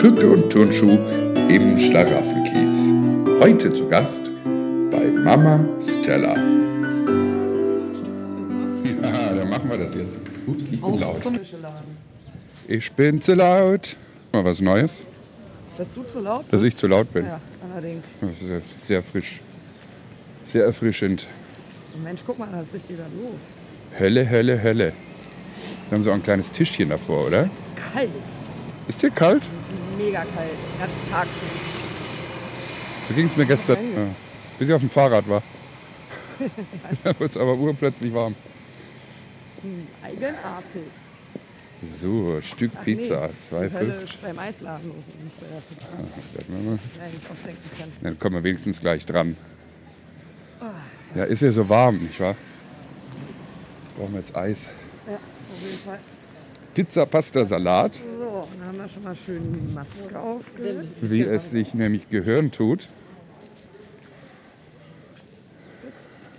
Krücke 0.00 0.30
und 0.30 0.50
Turnschuh 0.50 0.96
im 1.50 1.78
Schlaraffenkiez. 1.78 2.88
Heute 3.38 3.70
zu 3.70 3.86
Gast 3.86 4.30
bei 4.90 5.10
Mama 5.10 5.62
Stella. 5.78 6.36
Ja, 9.02 9.34
dann 9.34 9.50
machen 9.50 9.68
wir 9.68 9.76
das 9.76 9.94
jetzt. 9.94 10.16
Ups, 10.46 10.64
ich 10.72 10.80
bin 10.80 10.98
laut. 11.00 11.18
zum. 11.18 11.38
Ich 12.66 12.90
bin 12.92 13.20
zu 13.20 13.34
laut. 13.34 13.94
Mal 14.32 14.42
was 14.42 14.62
Neues, 14.62 14.90
Dass 15.76 15.92
du 15.92 16.02
zu 16.04 16.20
laut 16.20 16.50
bist? 16.50 16.54
dass 16.54 16.62
ich 16.62 16.76
zu 16.78 16.86
laut 16.86 17.12
bin. 17.12 17.26
Ja, 17.26 17.38
allerdings. 17.70 18.06
Das 18.22 18.30
ist 18.30 18.86
sehr 18.88 19.02
frisch. 19.02 19.42
Sehr 20.46 20.64
erfrischend. 20.64 21.26
Mensch, 22.02 22.22
guck 22.26 22.38
mal, 22.38 22.48
da 22.50 22.62
ist 22.62 22.72
richtig 22.72 22.96
was 22.96 23.22
los. 23.22 23.52
Hölle, 23.98 24.30
Hölle, 24.30 24.62
Hölle. 24.62 24.94
Wir 25.90 25.98
haben 25.98 26.04
so 26.04 26.10
ein 26.10 26.22
kleines 26.22 26.50
Tischchen 26.52 26.88
davor, 26.88 27.26
oder? 27.26 27.50
Kalt. 27.92 28.08
Ist 28.90 29.02
dir 29.02 29.10
kalt? 29.10 29.44
Mega 29.96 30.24
kalt. 30.24 30.50
Den 30.50 30.80
ganzen 30.80 31.08
Tag 31.08 31.28
schon. 31.28 31.48
So 33.06 33.14
ging 33.14 33.26
es 33.26 33.36
mir 33.36 33.46
gestern, 33.46 33.76
ja, 33.94 34.06
bis 34.58 34.68
ich 34.68 34.74
auf 34.74 34.80
dem 34.80 34.90
Fahrrad 34.90 35.28
war. 35.28 35.44
da 37.04 37.20
wurde 37.20 37.30
es 37.30 37.36
aber 37.36 37.54
urplötzlich 37.54 38.12
warm. 38.12 38.34
Hm, 39.62 39.86
eigenartig. 40.02 40.90
So, 42.00 42.40
Stück 42.40 42.72
Ach 42.74 42.84
Pizza, 42.84 43.28
nee, 43.28 43.32
zwei 43.48 43.70
fünf. 43.70 44.16
beim 44.22 44.38
Eisladen 44.40 44.88
los. 44.88 45.04
Dann 46.34 46.48
können. 46.48 46.80
Dann 48.02 48.18
kommen 48.18 48.34
wir 48.34 48.42
wenigstens 48.42 48.80
gleich 48.80 49.06
dran. 49.06 49.36
Ah. 50.58 50.72
Ja, 51.14 51.24
ist 51.24 51.42
ja 51.42 51.52
so 51.52 51.68
warm, 51.68 51.98
nicht 51.98 52.18
wahr? 52.18 52.34
Brauchen 53.96 54.14
wir 54.14 54.18
jetzt 54.18 54.34
Eis. 54.34 54.66
Ja, 55.06 55.14
auf 55.14 55.62
jeden 55.62 55.78
Fall. 55.78 56.00
Pizza, 56.74 57.04
Pasta, 57.06 57.44
Salat, 57.44 57.96
So, 57.96 58.46
dann 58.58 58.68
haben 58.68 58.78
wir 58.78 58.88
schon 58.88 59.02
mal 59.02 59.16
schön 59.26 59.42
die 59.52 59.74
Maske 59.74 60.18
aufgesetzt. 60.18 61.10
wie 61.10 61.22
es 61.22 61.50
sich 61.50 61.74
nämlich 61.74 62.08
gehören 62.08 62.50
tut. 62.52 62.88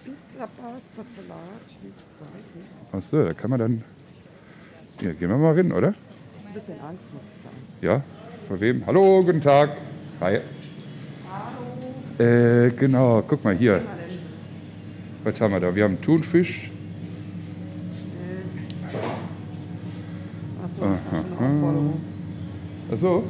Pizza, 0.03 0.47
Pasta, 0.47 1.09
Salat, 1.15 1.61
steht. 1.67 2.93
Achso, 2.93 3.23
da 3.25 3.33
kann 3.33 3.49
man 3.49 3.59
dann. 3.59 3.83
Ja, 5.01 5.11
gehen 5.13 5.29
wir 5.29 5.37
mal 5.37 5.53
rein, 5.55 5.71
oder? 5.71 5.87
Ein 5.89 6.53
bisschen 6.53 6.79
Angst, 6.81 7.03
muss 7.13 7.23
ich 7.23 7.43
sagen. 7.43 7.57
Ja, 7.81 8.03
von 8.47 8.59
wem? 8.59 8.85
Hallo, 8.85 9.23
guten 9.23 9.41
Tag. 9.41 9.77
Hi. 10.21 10.39
Äh, 12.23 12.69
genau, 12.71 13.23
guck 13.27 13.43
mal 13.43 13.55
hier. 13.55 13.81
Was 15.23 15.39
haben 15.41 15.53
wir 15.53 15.59
da? 15.59 15.75
Wir 15.75 15.83
haben 15.85 15.99
Thunfisch. 16.01 16.69
Achso. 22.91 23.23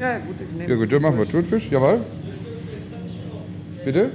Ja, 0.00 0.12
ja, 0.12 0.18
gut, 0.18 0.34
ich 0.40 0.56
nehme 0.56 0.68
Ja 0.70 0.76
gut, 0.76 0.92
dann 0.92 1.02
machen 1.02 1.18
wir 1.18 1.28
Thunfisch, 1.28 1.70
jawohl. 1.70 2.00
Bitte? 3.84 4.10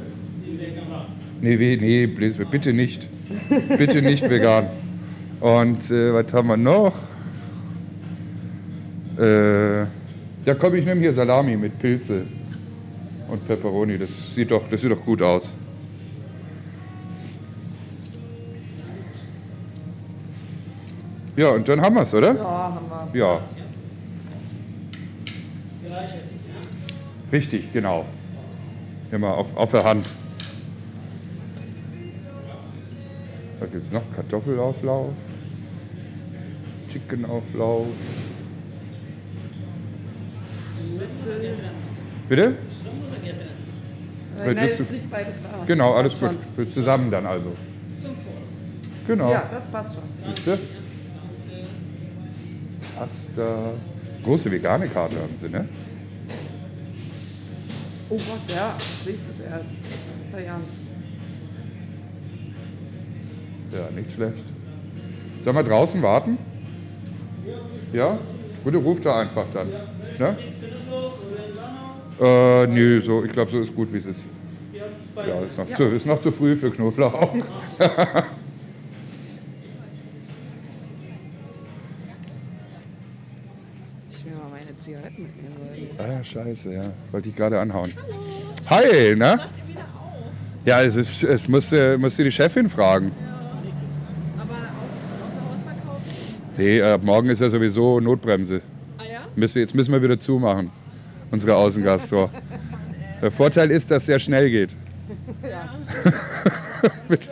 Nee, 1.41 1.59
weh, 1.59 1.77
nee, 1.77 2.07
bitte 2.07 2.73
nicht. 2.73 3.07
Bitte 3.77 4.01
nicht 4.01 4.29
vegan. 4.29 4.67
Und 5.39 5.89
äh, 5.91 6.13
was 6.13 6.31
haben 6.33 6.47
wir 6.47 6.57
noch? 6.57 6.93
Äh, 9.17 9.81
ja 9.81 10.53
komm, 10.59 10.75
ich 10.75 10.85
nehme 10.85 11.01
hier 11.01 11.13
Salami 11.13 11.55
mit 11.55 11.79
Pilze 11.79 12.23
und 13.29 13.47
Peperoni. 13.47 13.97
Das 13.97 14.33
sieht 14.33 14.51
doch, 14.51 14.63
das 14.69 14.81
sieht 14.81 14.91
doch 14.91 15.03
gut 15.05 15.21
aus. 15.21 15.49
Ja, 21.35 21.49
und 21.49 21.67
dann 21.67 21.81
haben 21.81 21.95
wir 21.95 22.03
es, 22.03 22.13
oder? 22.13 22.35
Ja, 22.35 22.43
haben 22.43 23.13
wir. 23.13 23.19
Ja. 23.19 23.41
Richtig, 27.35 27.73
genau. 27.73 28.05
Immer 29.11 29.35
auf, 29.35 29.47
auf 29.57 29.69
der 29.71 29.83
Hand. 29.83 30.05
Was 33.59 33.71
gibt's 33.71 33.91
noch? 33.91 34.03
Kartoffelauflauf. 34.15 35.09
Chickenauflauf. 36.93 37.87
Bitte? 42.29 42.55
Nein, 44.37 44.55
das- 44.55 44.89
liegt 44.89 45.11
beides 45.11 45.35
da. 45.43 45.65
Genau, 45.65 45.93
alles 45.93 46.17
gut. 46.17 46.29
schon. 46.55 46.73
Zusammen 46.73 47.11
dann 47.11 47.25
also. 47.25 47.51
Genau. 49.07 49.31
Ja, 49.31 49.49
das 49.51 49.65
passt 49.67 49.95
schon. 49.95 50.03
Siehste? 50.33 50.57
Pasta. 52.95 53.71
Große 54.23 54.49
vegane 54.49 54.87
Karte 54.87 55.17
haben 55.17 55.35
sie, 55.37 55.49
ne? 55.49 55.67
Oh 58.09 58.17
Gott, 58.17 58.55
ja, 58.55 58.75
sehe 59.03 59.15
ich 59.15 59.19
das 59.31 59.45
erst. 59.45 59.65
Verjahrt. 60.31 60.61
Ja, 63.71 63.89
nicht 63.95 64.11
schlecht. 64.11 64.43
Sollen 65.43 65.55
wir 65.55 65.63
draußen 65.63 66.01
warten? 66.01 66.37
Ja? 67.93 68.17
Oder 68.63 68.79
ruft 68.79 69.05
er 69.05 69.15
einfach 69.17 69.45
dann? 69.53 69.69
Ne? 70.19 70.37
Äh, 72.21 72.67
nö, 72.67 73.01
so, 73.05 73.23
ich 73.23 73.31
glaube, 73.31 73.51
so 73.51 73.59
ist 73.59 73.75
gut, 73.75 73.91
wie 73.91 73.97
es 73.97 74.05
ist. 74.05 74.23
Ja, 75.27 75.39
ist 75.41 75.57
noch, 75.57 75.77
Zu, 75.77 75.83
ist 75.83 76.05
noch 76.05 76.21
zu 76.21 76.31
früh 76.31 76.55
für 76.55 76.71
Knoblauch. 76.71 77.35
Ich 84.25 84.31
will 84.31 84.37
mal 84.39 84.49
meine 84.49 84.75
Zigaretten 84.77 85.21
mitnehmen 85.23 85.55
sollen. 85.97 86.11
Ah, 86.19 86.23
scheiße, 86.23 86.73
ja. 86.73 86.83
Wollte 87.11 87.29
ich 87.29 87.35
gerade 87.35 87.59
anhauen. 87.59 87.93
Hi, 88.69 89.15
ne? 89.15 89.39
Ja, 90.65 90.81
es, 90.81 90.95
ist, 90.95 91.23
es 91.23 91.47
musste, 91.47 91.97
musste 91.99 92.23
die 92.23 92.31
Chefin 92.31 92.67
fragen. 92.69 93.11
Aber 94.37 94.53
außer 94.53 95.53
Ausverkauf? 95.53 96.01
Nee, 96.57 96.81
ab 96.81 97.03
morgen 97.03 97.29
ist 97.29 97.39
ja 97.41 97.49
sowieso 97.49 97.99
Notbremse. 97.99 98.61
Ah 98.97 99.03
ja? 99.03 99.47
Jetzt 99.59 99.75
müssen 99.75 99.91
wir 99.93 100.01
wieder 100.01 100.19
zumachen, 100.19 100.71
unsere 101.29 101.55
Außengastro. 101.55 102.31
Der 103.21 103.29
Vorteil 103.31 103.69
ist, 103.71 103.91
dass 103.91 104.01
es 104.03 104.05
sehr 104.07 104.19
schnell 104.19 104.49
geht. 104.49 104.75
Mit- 107.07 107.29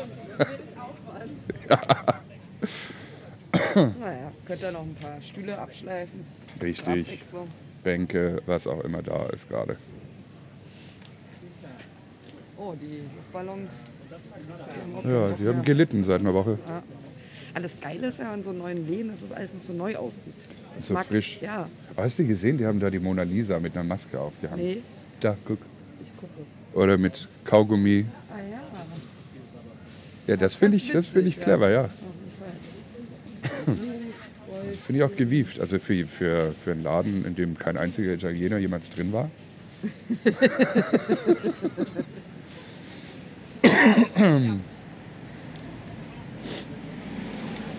Naja, 1.70 1.80
könnt 4.54 4.64
ihr 4.64 4.72
noch 4.72 4.84
ein 4.84 4.96
paar 4.96 5.20
Stühle 5.22 5.58
abschleifen. 5.58 6.26
Richtig. 6.62 7.20
Bänke, 7.84 8.42
was 8.46 8.68
auch 8.68 8.84
immer 8.84 9.02
da 9.02 9.26
ist 9.30 9.50
gerade. 9.50 9.78
Oh, 12.58 12.74
die 12.80 13.02
Luftballons. 13.16 13.74
Ja, 15.04 15.30
die 15.32 15.48
haben 15.48 15.64
gelitten 15.64 16.04
seit 16.04 16.22
einer 16.22 16.36
Woche. 16.36 16.60
Alles 17.56 17.80
Geile 17.82 18.08
ist 18.08 18.20
ja 18.20 18.32
an 18.32 18.44
so 18.44 18.52
neuen 18.52 18.88
Läden, 18.88 19.10
dass 19.10 19.28
das 19.28 19.38
alles 19.38 19.54
nicht 19.54 19.66
so 19.66 19.74
neu 19.74 19.96
aussieht. 19.96 20.34
Das 20.78 20.88
So 20.88 20.98
frisch. 20.98 21.40
Ja, 21.42 21.68
Hast 21.98 22.20
du 22.20 22.26
gesehen, 22.26 22.60
die 22.60 22.66
haben 22.66 22.80
da 22.80 22.90
die 22.92 23.00
Mona 23.00 23.24
Lisa 23.24 23.60
mit 23.60 23.74
einer 23.74 23.84
Maske 23.84 24.20
aufgehangen? 24.20 24.64
nee, 24.64 24.82
Da, 25.20 25.36
guck. 25.46 25.60
ich 26.02 26.16
gucke. 26.16 26.32
Oder 26.74 26.98
mit 26.98 27.28
Kaugummi. 27.44 28.06
Ah 28.30 28.36
ja, 28.50 28.62
Ja, 30.28 30.38
das 30.38 30.56
finde 30.56 30.78
ich, 30.78 30.92
das 30.92 31.08
finde 31.08 31.30
ich 31.30 31.38
witzig, 31.38 31.48
ja. 31.48 31.58
clever, 31.58 31.70
ja. 31.72 31.90
Finde 34.86 35.00
ich 35.00 35.04
auch 35.04 35.16
gewieft. 35.16 35.60
Also 35.60 35.80
für, 35.80 36.06
für, 36.06 36.54
für 36.64 36.72
einen 36.72 36.84
Laden, 36.84 37.26
in 37.26 37.36
dem 37.36 37.58
kein 37.58 37.78
einziger 37.78 38.14
Italiener 38.14 38.58
jemals 38.58 38.90
drin 38.90 39.14
war. 39.14 39.32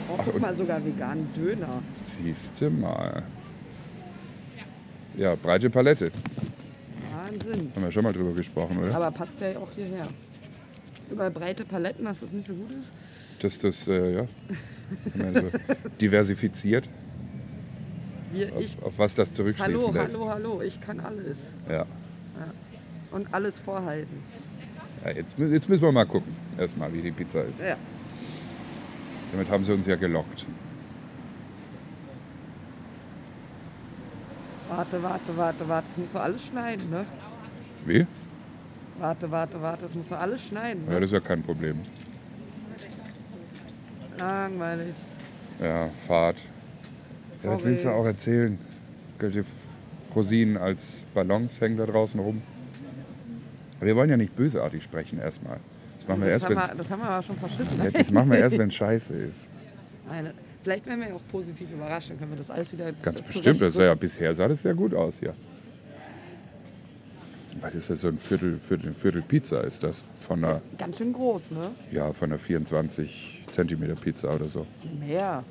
Oh, 0.09 0.16
guck 0.25 0.41
mal, 0.41 0.56
sogar 0.56 0.84
veganen 0.84 1.28
Döner. 1.34 1.82
Siehste 2.22 2.70
mal. 2.70 3.22
Ja, 5.16 5.34
breite 5.34 5.71
Palette. 5.71 6.10
Wahnsinn. 7.15 7.72
Haben 7.74 7.83
wir 7.83 7.92
schon 7.92 8.04
mal 8.04 8.12
drüber 8.12 8.33
gesprochen, 8.33 8.78
oder? 8.78 8.95
Aber 8.95 9.10
passt 9.10 9.41
ja 9.41 9.59
auch 9.59 9.72
hierher. 9.72 10.09
Über 11.10 11.30
breite 11.30 11.65
Paletten, 11.65 12.04
dass 12.04 12.21
das 12.21 12.33
nicht 12.33 12.47
so 12.47 12.54
gut 12.54 12.71
ist. 12.72 12.92
Dass 13.41 13.59
das, 13.59 13.86
äh, 13.86 14.15
ja, 14.15 14.27
wenn 15.15 15.33
man 15.33 15.51
so 15.51 15.59
diversifiziert, 16.01 16.89
Wir, 18.33 18.57
ich, 18.59 18.77
auf, 18.78 18.84
auf 18.86 18.98
was 18.98 19.15
das 19.15 19.33
zurückschließen 19.33 19.75
hallo, 19.75 19.92
lässt. 19.92 20.15
hallo, 20.16 20.28
hallo, 20.28 20.63
ich 20.63 20.81
kann 20.81 21.01
alles. 21.01 21.39
Ja. 21.69 21.86
Und 23.10 23.33
alles 23.33 23.60
vorhalten. 23.60 24.22
ja 25.04 25.10
jetzt, 25.13 25.39
jetzt 25.39 25.69
müssen 25.69 25.83
wir 25.83 25.92
mal 25.92 26.04
gucken, 26.07 26.34
erstmal, 26.59 26.92
wie 26.92 27.03
die 27.03 27.13
Pizza 27.13 27.42
ist. 27.42 27.59
Ja. 27.60 27.77
Damit 29.31 29.48
haben 29.51 29.65
sie 29.65 29.72
uns 29.72 29.86
ja 29.86 29.97
gelockt. 29.97 30.47
Warte, 34.69 35.03
warte, 35.03 35.36
warte, 35.36 35.69
warte. 35.69 35.89
Das 35.89 35.97
musst 35.98 36.15
du 36.15 36.19
alles 36.21 36.47
schneiden, 36.47 36.91
ne? 36.91 37.04
Wie? 37.84 38.07
Warte, 38.98 39.31
warte, 39.31 39.60
warte. 39.60 39.83
Das 39.83 39.95
musst 39.95 40.10
du 40.10 40.19
alles 40.19 40.42
schneiden. 40.47 40.84
Ja, 40.86 40.95
Ne? 40.95 41.01
das 41.01 41.07
ist 41.10 41.13
ja 41.13 41.21
kein 41.21 41.42
Problem. 41.42 41.81
Langweilig. 44.19 44.95
Ja, 45.61 45.91
Fahrt. 46.07 46.37
Ja, 47.43 47.51
was 47.51 47.65
willst 47.65 47.84
du 47.84 47.91
auch 47.91 48.05
erzählen? 48.07 48.59
Die 49.21 49.45
Rosinen 50.15 50.57
als 50.57 51.05
Ballons 51.15 51.61
hängen 51.61 51.77
da 51.77 51.87
draußen 51.87 52.19
rum. 52.21 52.43
Aber 53.77 53.87
wir 53.87 53.97
wollen 53.97 54.11
ja 54.11 54.16
nicht 54.16 54.34
bösartig 54.37 54.83
sprechen 54.83 55.19
erstmal. 55.19 55.59
Das 55.99 56.09
machen 56.09 56.21
wir 56.22 56.31
Das 56.31 56.43
erst, 56.43 56.45
haben, 56.45 56.57
wenn 56.57 56.69
wir, 56.71 56.75
das 56.77 56.91
haben 56.91 57.01
wir 57.03 57.09
aber 57.11 57.22
schon 57.22 57.37
verschissen. 57.37 57.83
ja, 57.83 57.91
das 57.91 58.11
machen 58.11 58.31
wir 58.31 58.39
erst, 58.39 58.59
wenn 58.59 58.71
scheiße 58.71 59.15
ist. 59.15 59.49
Eine, 60.09 60.34
vielleicht 60.63 60.87
werden 60.87 61.01
wir 61.01 61.09
ja 61.09 61.15
auch 61.15 61.27
positiv 61.31 61.71
überrascht, 61.71 62.10
dann 62.10 62.19
können 62.19 62.31
wir 62.33 62.39
das 62.39 62.51
alles 62.51 62.72
wieder 62.72 62.93
Ganz 62.93 63.22
bestimmt. 63.22 63.63
Das 63.63 63.75
sah 63.75 63.84
ja, 63.84 63.95
bisher 63.95 64.34
sah 64.34 64.49
das 64.49 64.63
sehr 64.63 64.75
gut 64.75 64.95
aus 64.95 65.19
hier. 65.19 65.34
Weil 67.60 67.71
das 67.71 67.91
ist 67.91 68.01
so 68.01 68.09
ein 68.09 68.18
Viertel, 68.18 68.59
Viertel, 68.59 68.92
Viertel 68.92 69.22
Pizza 69.22 69.62
ist 69.62 69.83
das. 69.83 70.04
Von 70.21 70.45
einer, 70.45 70.60
Ganz 70.78 70.98
schön 70.98 71.12
groß, 71.12 71.51
ne? 71.53 71.71
ja, 71.92 72.12
von 72.12 72.30
einer 72.30 72.39
24 72.39 73.45
Zentimeter 73.51 73.95
Pizza 73.95 74.34
oder 74.34 74.47
so. 74.47 74.66
Mehr. 74.98 75.45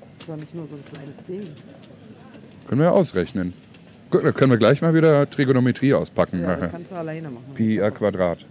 Das 0.00 0.20
ist 0.20 0.28
doch 0.28 0.36
nicht 0.36 0.54
nur 0.54 0.66
so 0.66 0.74
ein 0.74 0.84
kleines 0.92 1.24
Ding. 1.24 1.54
Können 2.68 2.80
wir 2.80 2.86
ja 2.86 2.92
ausrechnen. 2.92 3.54
Gut, 4.10 4.24
dann 4.24 4.34
können 4.34 4.52
wir 4.52 4.58
gleich 4.58 4.80
mal 4.80 4.94
wieder 4.94 5.28
Trigonometrie 5.28 5.94
auspacken. 5.94 6.40
Ja, 6.40 6.56
das 6.56 6.70
kannst 6.72 6.90
du 6.90 6.94
alleine 6.94 7.28
machen. 7.30 7.52
Pi 7.54 7.78
r 7.78 7.90
Quadrat. 7.90 8.44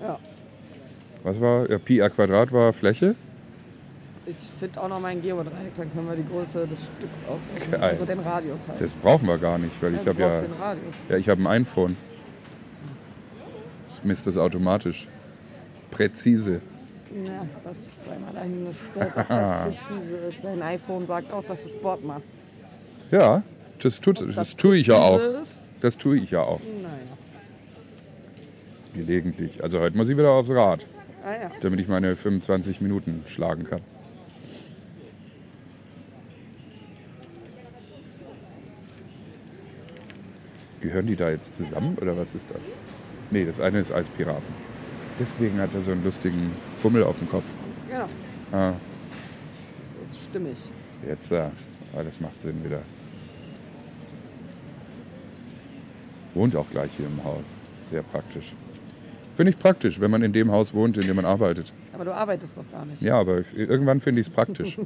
Ja. 0.00 0.18
Was 1.22 1.40
war? 1.40 1.68
Ja, 1.70 1.78
Pi 1.78 1.98
r 1.98 2.10
Quadrat 2.10 2.52
war 2.52 2.72
Fläche. 2.72 3.14
Ich 4.28 4.36
finde 4.60 4.82
auch 4.82 4.88
noch 4.88 5.00
mein 5.00 5.22
Geodreieck, 5.22 5.74
dann 5.76 5.90
können 5.90 6.06
wir 6.06 6.16
die 6.16 6.26
Größe 6.28 6.66
des 6.66 6.78
Stücks 6.78 7.18
ausrechnen. 7.26 7.80
Geil. 7.80 7.90
Also 7.90 8.04
den 8.04 8.20
Radius 8.20 8.68
halt. 8.68 8.78
Das 8.80 8.90
brauchen 8.92 9.26
wir 9.26 9.38
gar 9.38 9.56
nicht, 9.56 9.72
weil 9.80 9.92
ja, 9.94 9.98
ich 9.98 10.04
du 10.04 10.10
habe 10.10 10.20
ja, 10.20 10.28
brauchst 10.28 10.44
den 10.44 10.52
Radius. 10.62 10.94
ja, 11.08 11.16
ich 11.16 11.28
habe 11.30 11.40
ein 11.40 11.46
iPhone. 11.62 11.96
Das 13.88 14.04
misst 14.04 14.26
das 14.26 14.36
automatisch. 14.36 15.08
Präzise. 15.90 16.60
Ja, 17.24 17.46
das 17.64 17.76
ist 17.78 18.12
einmal 18.12 18.34
dahingestellt, 18.34 19.12
ob 19.16 19.28
das 19.28 19.86
präzise 19.86 20.16
ist. 20.28 20.38
Dein 20.42 20.62
iPhone 20.62 21.06
sagt 21.06 21.32
auch, 21.32 21.44
dass 21.44 21.62
du 21.62 21.68
Sport 21.70 22.04
machst. 22.04 22.26
Ja, 23.10 23.42
das, 23.82 24.00
tut, 24.00 24.22
das 24.36 24.56
tue 24.56 24.76
ich 24.76 24.88
ja 24.88 24.96
auch. 24.96 25.16
präzise 25.18 25.38
Ist? 25.40 25.52
Das 25.80 25.96
tue 25.96 26.18
ich 26.18 26.30
ja 26.32 26.42
auch. 26.42 26.60
Naja. 26.82 26.92
Gelegentlich. 28.94 29.62
Also 29.62 29.80
heute 29.80 29.96
muss 29.96 30.08
ich 30.10 30.18
wieder 30.18 30.32
aufs 30.32 30.50
Rad, 30.50 30.84
Ah 31.24 31.32
ja. 31.32 31.50
damit 31.62 31.80
ich 31.80 31.88
meine 31.88 32.14
25 32.14 32.80
Minuten 32.82 33.24
schlagen 33.26 33.64
kann. 33.64 33.80
Gehören 40.88 41.06
die 41.06 41.16
da 41.16 41.28
jetzt 41.28 41.54
zusammen 41.54 41.98
oder 42.00 42.16
was 42.16 42.34
ist 42.34 42.48
das? 42.50 42.62
Nee, 43.30 43.44
das 43.44 43.60
eine 43.60 43.78
ist 43.80 43.92
Eispiraten. 43.92 44.54
Deswegen 45.18 45.58
hat 45.60 45.68
er 45.74 45.82
so 45.82 45.90
einen 45.92 46.02
lustigen 46.02 46.50
Fummel 46.80 47.02
auf 47.04 47.18
dem 47.18 47.28
Kopf. 47.28 47.44
Ja, 47.92 48.08
Ah, 48.50 48.72
das 50.08 50.16
ist 50.16 50.24
stimmig. 50.30 50.56
jetzt 51.06 51.30
ja. 51.30 51.50
Ah, 51.94 52.02
das 52.02 52.18
macht 52.20 52.40
Sinn 52.40 52.64
wieder. 52.64 52.80
Wohnt 56.32 56.56
auch 56.56 56.70
gleich 56.70 56.90
hier 56.96 57.04
im 57.04 57.22
Haus. 57.22 57.44
Sehr 57.90 58.02
praktisch. 58.02 58.54
Finde 59.36 59.50
ich 59.50 59.58
praktisch, 59.58 60.00
wenn 60.00 60.10
man 60.10 60.22
in 60.22 60.32
dem 60.32 60.50
Haus 60.50 60.72
wohnt, 60.72 60.96
in 60.96 61.06
dem 61.06 61.16
man 61.16 61.26
arbeitet. 61.26 61.70
Aber 61.92 62.06
du 62.06 62.14
arbeitest 62.14 62.56
doch 62.56 62.64
gar 62.72 62.86
nicht. 62.86 63.02
Ja, 63.02 63.20
aber 63.20 63.42
irgendwann 63.54 64.00
finde 64.00 64.20
ich 64.22 64.28
es 64.28 64.32
praktisch. 64.32 64.76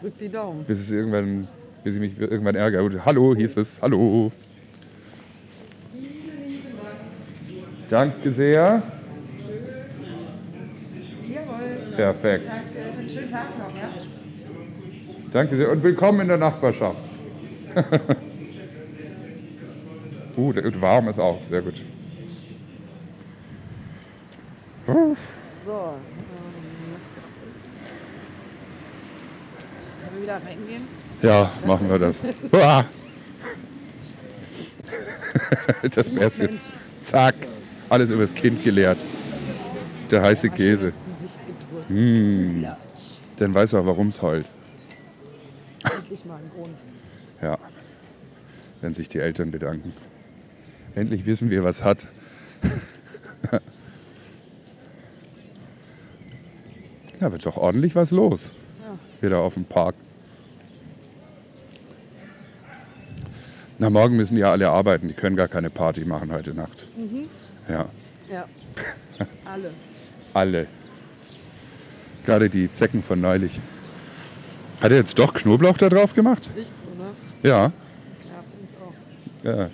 Drück 0.00 0.16
die 0.20 0.28
Daumen. 0.28 0.62
bis 0.66 0.78
es 0.78 0.92
irgendwann, 0.92 1.48
bis 1.82 1.96
ich 1.96 2.00
mich 2.00 2.16
irgendwann 2.20 2.54
ärgere. 2.54 3.04
Hallo, 3.04 3.34
hieß 3.34 3.56
es. 3.56 3.82
Hallo. 3.82 4.30
Danke 7.88 8.32
sehr. 8.32 8.82
Jawohl. 11.26 11.94
Perfekt. 11.96 12.46
Danke. 12.46 12.98
Einen 12.98 13.08
schönen 13.10 13.30
Tag 13.30 13.58
noch, 13.58 13.74
ja? 13.74 13.88
Danke 15.32 15.56
sehr 15.56 15.70
und 15.70 15.82
willkommen 15.82 16.20
in 16.20 16.28
der 16.28 16.36
Nachbarschaft. 16.36 16.98
uh, 20.36 20.52
der- 20.52 20.80
warm 20.82 21.08
ist 21.08 21.18
auch, 21.18 21.42
sehr 21.44 21.62
gut. 21.62 21.74
So. 24.86 24.92
Ähm, 24.92 25.08
Können 30.04 30.14
wir 30.14 30.22
wieder 30.22 30.40
reingehen? 30.44 30.82
Ja, 31.22 31.50
machen 31.66 31.88
wir 31.88 31.98
das. 31.98 32.22
Das 35.94 36.14
wär's 36.14 36.38
jetzt. 36.38 36.62
Zack, 37.02 37.34
alles 37.88 38.10
übers 38.10 38.34
Kind 38.34 38.62
geleert. 38.62 38.98
Der 40.10 40.22
heiße 40.22 40.50
Käse. 40.50 40.92
Hm. 41.88 42.66
Dann 43.36 43.54
weiß 43.54 43.74
er, 43.74 43.86
warum 43.86 44.08
es 44.08 44.20
heult. 44.22 44.46
Endlich 45.84 46.24
mal 46.24 46.36
ein 46.36 46.50
Grund. 46.54 46.76
Ja, 47.40 47.58
wenn 48.80 48.94
sich 48.94 49.08
die 49.08 49.18
Eltern 49.18 49.50
bedanken. 49.50 49.92
Endlich 50.94 51.26
wissen 51.26 51.50
wir, 51.50 51.62
was 51.64 51.84
hat. 51.84 52.08
ja, 57.20 57.30
wird 57.30 57.46
doch 57.46 57.56
ordentlich 57.56 57.94
was 57.94 58.10
los. 58.10 58.52
Ja. 58.82 58.98
Wieder 59.26 59.38
auf 59.38 59.54
dem 59.54 59.64
Park. 59.64 59.94
Na, 63.78 63.90
morgen 63.90 64.16
müssen 64.16 64.34
die 64.34 64.40
ja 64.40 64.50
alle 64.50 64.68
arbeiten. 64.70 65.06
Die 65.06 65.14
können 65.14 65.36
gar 65.36 65.46
keine 65.46 65.70
Party 65.70 66.04
machen 66.04 66.32
heute 66.32 66.52
Nacht. 66.52 66.88
Ja, 67.68 67.88
Ja. 68.30 68.46
Alle. 69.44 69.70
alle. 70.34 70.66
Gerade 72.24 72.48
die 72.50 72.70
Zecken 72.72 73.02
von 73.02 73.20
neulich. 73.20 73.60
Hat 74.80 74.90
er 74.92 74.98
jetzt 74.98 75.18
doch 75.18 75.32
Knoblauch 75.34 75.76
da 75.76 75.88
drauf 75.88 76.14
gemacht? 76.14 76.50
Nicht 76.54 76.70
so, 76.80 77.02
ne? 77.02 77.10
Ja. 77.42 77.50
Ja, 77.50 77.72
finde 78.50 78.68
ich 78.70 78.76
auch. 78.80 79.58
Ja. 79.58 79.70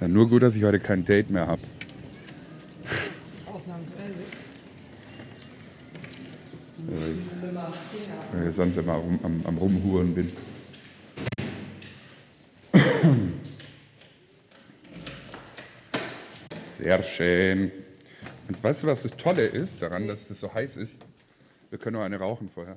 ja. 0.00 0.08
Nur 0.08 0.28
gut, 0.28 0.42
dass 0.42 0.56
ich 0.56 0.64
heute 0.64 0.80
kein 0.80 1.04
Date 1.04 1.30
mehr 1.30 1.46
habe. 1.46 1.62
Ausnahmsweise. 3.46 4.24
Weil 8.32 8.48
ich 8.48 8.54
sonst 8.54 8.76
immer 8.76 8.94
rum, 8.94 9.18
am, 9.22 9.42
am 9.46 9.56
Rumhuren 9.58 10.14
bin. 10.14 10.30
Sehr 16.84 17.02
schön. 17.02 17.72
Und 18.46 18.62
weißt 18.62 18.82
du, 18.82 18.88
was 18.88 19.04
das 19.04 19.16
Tolle 19.16 19.46
ist 19.46 19.80
daran, 19.80 20.06
dass 20.06 20.28
das 20.28 20.38
so 20.40 20.52
heiß 20.52 20.76
ist? 20.76 20.92
Wir 21.70 21.78
können 21.78 21.94
nur 21.96 22.04
eine 22.04 22.18
rauchen 22.18 22.50
vorher. 22.54 22.76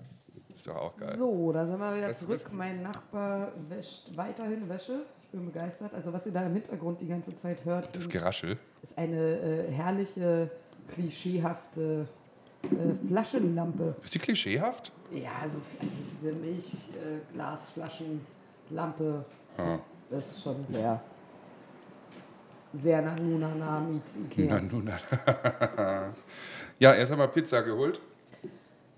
Ist 0.55 0.65
doch 0.65 0.77
auch 0.77 0.95
geil. 0.95 1.15
So, 1.17 1.51
da 1.51 1.65
sind 1.65 1.77
wir 1.77 1.97
wieder 1.97 2.09
Was- 2.11 2.19
zurück. 2.21 2.39
Mein 2.53 2.83
Nachbar 2.83 3.51
wäscht 3.67 4.03
weiterhin 4.15 4.69
Wäsche. 4.69 5.01
Ich 5.23 5.27
bin 5.31 5.45
begeistert. 5.51 5.93
Also 5.93 6.13
was 6.13 6.25
ihr 6.25 6.31
da 6.31 6.45
im 6.45 6.53
Hintergrund 6.53 7.01
die 7.01 7.07
ganze 7.07 7.35
Zeit 7.37 7.57
hört, 7.65 7.93
Das 7.93 8.07
Geraschel. 8.07 8.57
ist 8.81 8.97
eine 8.97 9.39
äh, 9.67 9.71
herrliche, 9.73 10.49
klischeehafte 10.95 12.07
äh, 12.63 12.67
Flaschenlampe. 13.09 13.93
Ist 14.01 14.15
die 14.15 14.19
klischeehaft? 14.19 14.93
Ja, 15.11 15.31
so 15.51 15.59
diese 16.21 16.31
Milchglasflaschenlampe. 16.31 19.25
Äh. 19.57 19.61
Ah. 19.61 19.79
Das 20.09 20.29
ist 20.29 20.43
schon 20.43 20.55
sehr, 20.71 21.01
sehr 22.79 23.01
nach 23.01 23.17
Nuna 23.19 23.53
nah 23.55 23.79
meets 23.79 24.15
Ikea. 24.15 24.61
Na, 24.83 24.97
ja, 26.79 26.93
erst 26.93 27.11
einmal 27.11 27.27
Pizza 27.29 27.61
geholt. 27.61 27.99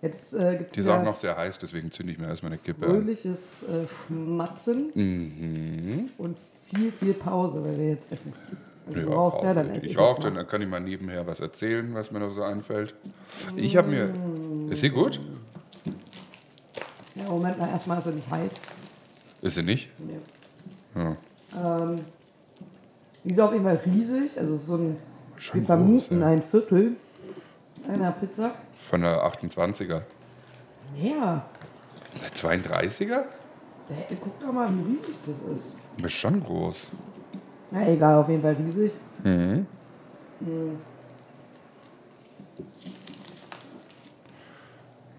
Jetzt 0.01 0.33
äh, 0.33 0.63
Die 0.74 0.79
ist 0.79 0.88
auch 0.88 0.95
ja 0.98 1.03
noch 1.03 1.17
sehr 1.17 1.36
heiß, 1.36 1.59
deswegen 1.59 1.91
zünde 1.91 2.13
ich 2.13 2.19
mir 2.19 2.27
erstmal 2.27 2.51
eine 2.53 2.62
Kippe 2.62 2.86
an. 2.86 2.91
fröhliches 2.91 3.63
äh, 3.63 3.86
Schmatzen 4.07 4.91
Mhm. 4.95 6.09
und 6.17 6.38
viel, 6.74 6.91
viel 6.93 7.13
Pause, 7.13 7.63
weil 7.63 7.77
wir 7.77 7.89
jetzt 7.89 8.12
essen. 8.12 8.33
Also 8.88 9.01
du 9.01 9.09
Ja, 9.09 9.15
rauchst 9.15 9.38
ja, 9.39 9.43
Pause. 9.43 9.55
dann 9.55 9.69
esse 9.75 9.86
ich 9.88 9.98
jetzt 9.98 10.24
dann 10.24 10.48
kann 10.48 10.62
ich 10.62 10.67
mal 10.69 10.79
nebenher 10.79 11.27
was 11.27 11.39
erzählen, 11.41 11.93
was 11.93 12.12
mir 12.12 12.19
noch 12.19 12.33
so 12.33 12.43
einfällt. 12.43 12.93
Ich 13.55 13.75
habe 13.75 13.89
mir. 13.89 14.13
Ist 14.71 14.81
sie 14.81 14.89
gut? 14.89 15.19
Ja, 17.15 17.24
Moment 17.29 17.59
mal, 17.59 17.69
erstmal 17.69 18.00
ist 18.00 18.05
er 18.05 18.13
nicht 18.13 18.29
heiß. 18.29 18.53
Ist 19.41 19.55
sie 19.55 19.63
nicht? 19.63 19.89
Nee. 20.00 20.17
Ja. 20.95 21.17
Ähm, 21.83 22.00
die 23.29 23.33
ist 23.36 23.39
auf 23.39 23.51
jeden 23.53 23.63
Fall 23.63 23.79
riesig. 23.86 24.39
Also 24.39 24.57
so 24.57 24.75
ein, 24.75 24.98
Schon 25.38 25.59
wir 25.59 25.65
vermuten 25.67 26.19
groß, 26.19 26.19
ja. 26.19 26.27
ein 26.27 26.41
Viertel 26.41 26.95
einer 27.88 28.12
Pizza. 28.12 28.55
Von 28.74 29.01
der 29.01 29.24
28er. 29.24 30.01
Ja, 31.00 31.45
Eine 32.15 32.27
32er? 32.57 33.19
Äh, 33.89 34.15
guck 34.19 34.39
doch 34.39 34.51
mal, 34.51 34.67
wie 34.74 34.93
riesig 34.93 35.15
das 35.27 35.39
ist. 35.55 35.75
Aber 35.98 36.07
ist 36.07 36.13
schon 36.13 36.43
groß. 36.43 36.88
Na 37.69 37.88
egal, 37.88 38.15
auf 38.17 38.29
jeden 38.29 38.41
Fall 38.41 38.55
riesig. 38.55 38.91
Mhm. 39.24 39.67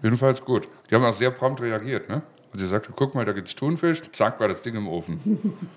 Jedenfalls 0.03 0.43
gut. 0.43 0.67
Die 0.89 0.95
haben 0.95 1.05
auch 1.05 1.13
sehr 1.13 1.31
prompt 1.31 1.61
reagiert, 1.61 2.09
ne? 2.09 2.21
Und 2.51 2.59
sie 2.59 2.67
sagte, 2.67 2.91
guck 2.93 3.15
mal, 3.15 3.23
da 3.23 3.31
gibt's 3.31 3.55
Thunfisch, 3.55 4.01
zack, 4.11 4.37
war 4.41 4.49
das 4.49 4.61
Ding 4.61 4.75
im 4.75 4.89
Ofen. 4.89 5.57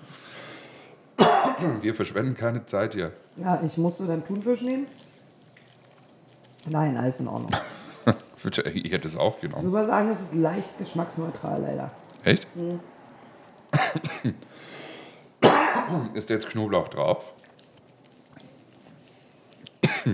Wir 1.81 1.93
verschwenden 1.95 2.35
keine 2.35 2.65
Zeit 2.65 2.93
hier. 2.93 3.11
Ja, 3.37 3.61
ich 3.65 3.77
musste 3.77 4.05
dann 4.07 4.25
Thunfisch 4.25 4.61
nehmen. 4.61 4.87
Nein, 6.67 6.97
alles 6.97 7.19
in 7.19 7.27
Ordnung. 7.27 7.51
Ich 8.75 8.91
hätte 8.91 9.07
es 9.07 9.15
auch 9.15 9.37
Ich 9.37 9.41
genommen. 9.41 9.63
muss 9.65 9.73
mal 9.73 9.87
sagen, 9.87 10.07
es 10.09 10.21
ist 10.21 10.35
leicht 10.35 10.77
geschmacksneutral 10.77 11.63
leider. 11.63 11.89
Echt? 12.23 12.47
Ist 16.13 16.29
jetzt 16.29 16.47
Knoblauch 16.49 16.87
drauf? 16.89 17.33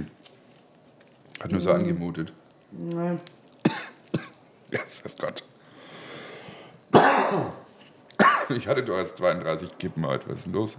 Hat 1.42 1.52
nur 1.52 1.60
so 1.60 1.74
angemutet. 1.74 2.32
Nein. 2.72 3.20
Jesus 4.72 5.18
Gott. 5.20 5.44
Ich 8.56 8.68
hatte 8.68 8.84
du 8.84 8.96
hast 8.96 9.18
32 9.18 9.78
Kippen 9.78 10.06
heute. 10.06 10.30
Was 10.30 10.38
ist 10.40 10.46
denn 10.46 10.54
los? 10.54 10.78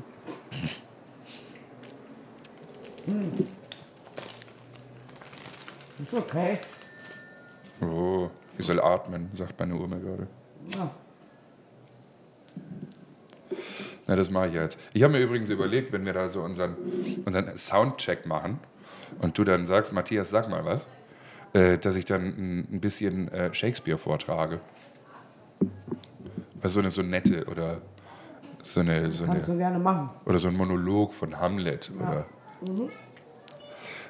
Ist 5.99 6.15
okay. 6.15 6.59
Oh, 7.81 8.29
ich 8.59 8.67
soll 8.67 8.81
atmen, 8.81 9.31
sagt 9.35 9.59
meine 9.59 9.75
Oma 9.75 9.97
gerade. 9.97 10.27
Ja. 10.75 10.91
Na, 14.07 14.17
das 14.17 14.31
mache 14.31 14.49
ich 14.49 14.55
jetzt. 14.55 14.79
Ich 14.93 15.03
habe 15.03 15.13
mir 15.13 15.21
übrigens 15.21 15.49
überlegt, 15.49 15.93
wenn 15.93 16.05
wir 16.05 16.13
da 16.13 16.29
so 16.29 16.43
unseren, 16.43 16.77
unseren 17.25 17.57
Soundcheck 17.57 18.27
machen 18.27 18.59
und 19.21 19.39
du 19.39 19.45
dann 19.45 19.67
sagst, 19.67 19.93
Matthias, 19.93 20.31
sag 20.31 20.49
mal 20.49 20.65
was, 20.65 20.87
äh, 21.53 21.79
dass 21.79 21.97
ich 21.97 22.05
dann 22.05 22.67
ein, 22.71 22.81
bisschen 22.81 23.29
äh, 23.33 23.55
Shakespeare 23.55 23.99
vortrage. 23.99 24.61
Was 26.61 26.73
so 26.73 26.81
eine 26.81 26.91
Sonette 26.91 27.47
oder 27.47 27.81
so 28.65 28.81
eine, 28.81 29.11
so 29.11 29.25
Kannst 29.25 29.49
du 29.49 29.53
eine 29.53 29.61
gerne 29.61 29.79
machen. 29.79 30.11
oder 30.27 30.39
so 30.39 30.49
ein 30.49 30.57
Monolog 30.57 31.13
von 31.13 31.39
Hamlet 31.39 31.91
oder 31.99 32.25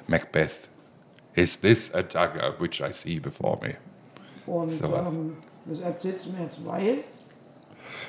Macbeth. 0.07 0.69
Is 1.35 1.59
this 1.59 1.91
a 1.93 2.03
dagger 2.03 2.53
which 2.59 2.81
I 2.81 2.93
see 2.93 3.19
before 3.19 3.59
me? 3.61 3.75
Und 4.45 4.69
So 4.69 4.85
ähm, 4.95 5.37
das 5.65 5.79
erzählst 5.79 6.25
du 6.25 6.31
mir 6.31 6.43
jetzt, 6.43 6.63
weil. 6.65 6.97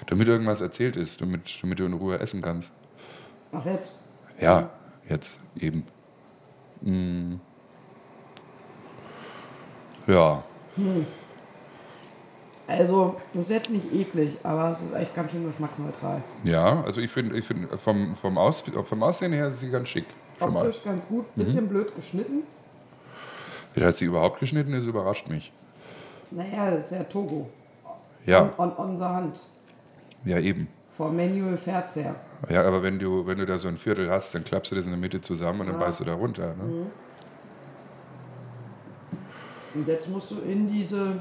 Damit 0.06 0.28
irgendwas 0.28 0.60
erzählt 0.60 0.96
ist, 0.96 1.20
damit, 1.20 1.42
damit 1.62 1.78
du 1.78 1.84
in 1.84 1.92
Ruhe 1.94 2.18
essen 2.18 2.42
kannst. 2.42 2.70
Ach, 3.52 3.64
jetzt. 3.64 3.90
Ja, 4.40 4.68
jetzt 5.08 5.38
eben. 5.58 5.86
Mm. 6.82 7.34
Ja, 10.06 10.44
Also, 12.66 13.16
das 13.34 13.42
ist 13.42 13.50
jetzt 13.50 13.70
nicht 13.70 13.92
eklig, 13.92 14.38
aber 14.42 14.72
es 14.72 14.80
ist 14.80 14.94
echt 14.94 15.14
ganz 15.14 15.32
schön 15.32 15.46
geschmacksneutral. 15.46 16.22
ja, 16.44 16.82
also 16.82 17.00
ich 17.02 17.10
finde, 17.10 17.36
ich 17.36 17.44
find, 17.44 17.68
vom, 17.78 18.14
vom, 18.16 18.38
Aus, 18.38 18.64
vom 18.84 19.02
Aussehen 19.02 19.32
her 19.34 19.48
ist 19.48 19.60
sie 19.60 19.70
ganz 19.70 19.88
schick. 19.90 20.06
Schon 20.38 20.52
mal. 20.52 20.66
Optisch 20.66 20.82
ganz 20.82 21.06
gut, 21.06 21.26
bisschen 21.34 21.68
blöd 21.68 21.94
geschnitten. 21.94 22.42
Wie 23.74 23.84
hat 23.84 23.96
sie 23.96 24.06
überhaupt 24.06 24.40
geschnitten 24.40 24.72
ist, 24.72 24.86
überrascht 24.86 25.28
mich. 25.28 25.52
Naja, 26.30 26.70
das 26.70 26.86
ist 26.86 26.92
ja 26.92 27.04
Togo. 27.04 27.50
Ja, 28.24 28.50
On, 28.56 28.72
on 28.78 28.90
unser 28.92 29.10
Hand. 29.10 29.36
ja 30.24 30.38
eben. 30.38 30.66
Vom 30.96 31.16
Manual 31.16 31.58
Verzehr. 31.58 32.14
Ja, 32.48 32.62
aber 32.64 32.82
wenn 32.82 32.98
du, 32.98 33.26
wenn 33.26 33.36
du 33.38 33.44
da 33.46 33.58
so 33.58 33.68
ein 33.68 33.76
Viertel 33.76 34.08
hast, 34.10 34.34
dann 34.34 34.42
klappst 34.44 34.70
du 34.72 34.76
das 34.76 34.84
in 34.86 34.92
der 34.92 35.00
Mitte 35.00 35.20
zusammen 35.20 35.60
und 35.60 35.66
dann 35.66 35.80
Ja. 35.80 35.84
beißt 35.86 36.00
du 36.00 36.04
da 36.04 36.14
runter. 36.14 36.54
Ne? 36.54 36.86
Und 39.74 39.88
jetzt 39.88 40.08
musst 40.08 40.30
du 40.30 40.36
in 40.38 40.72
diese 40.72 41.16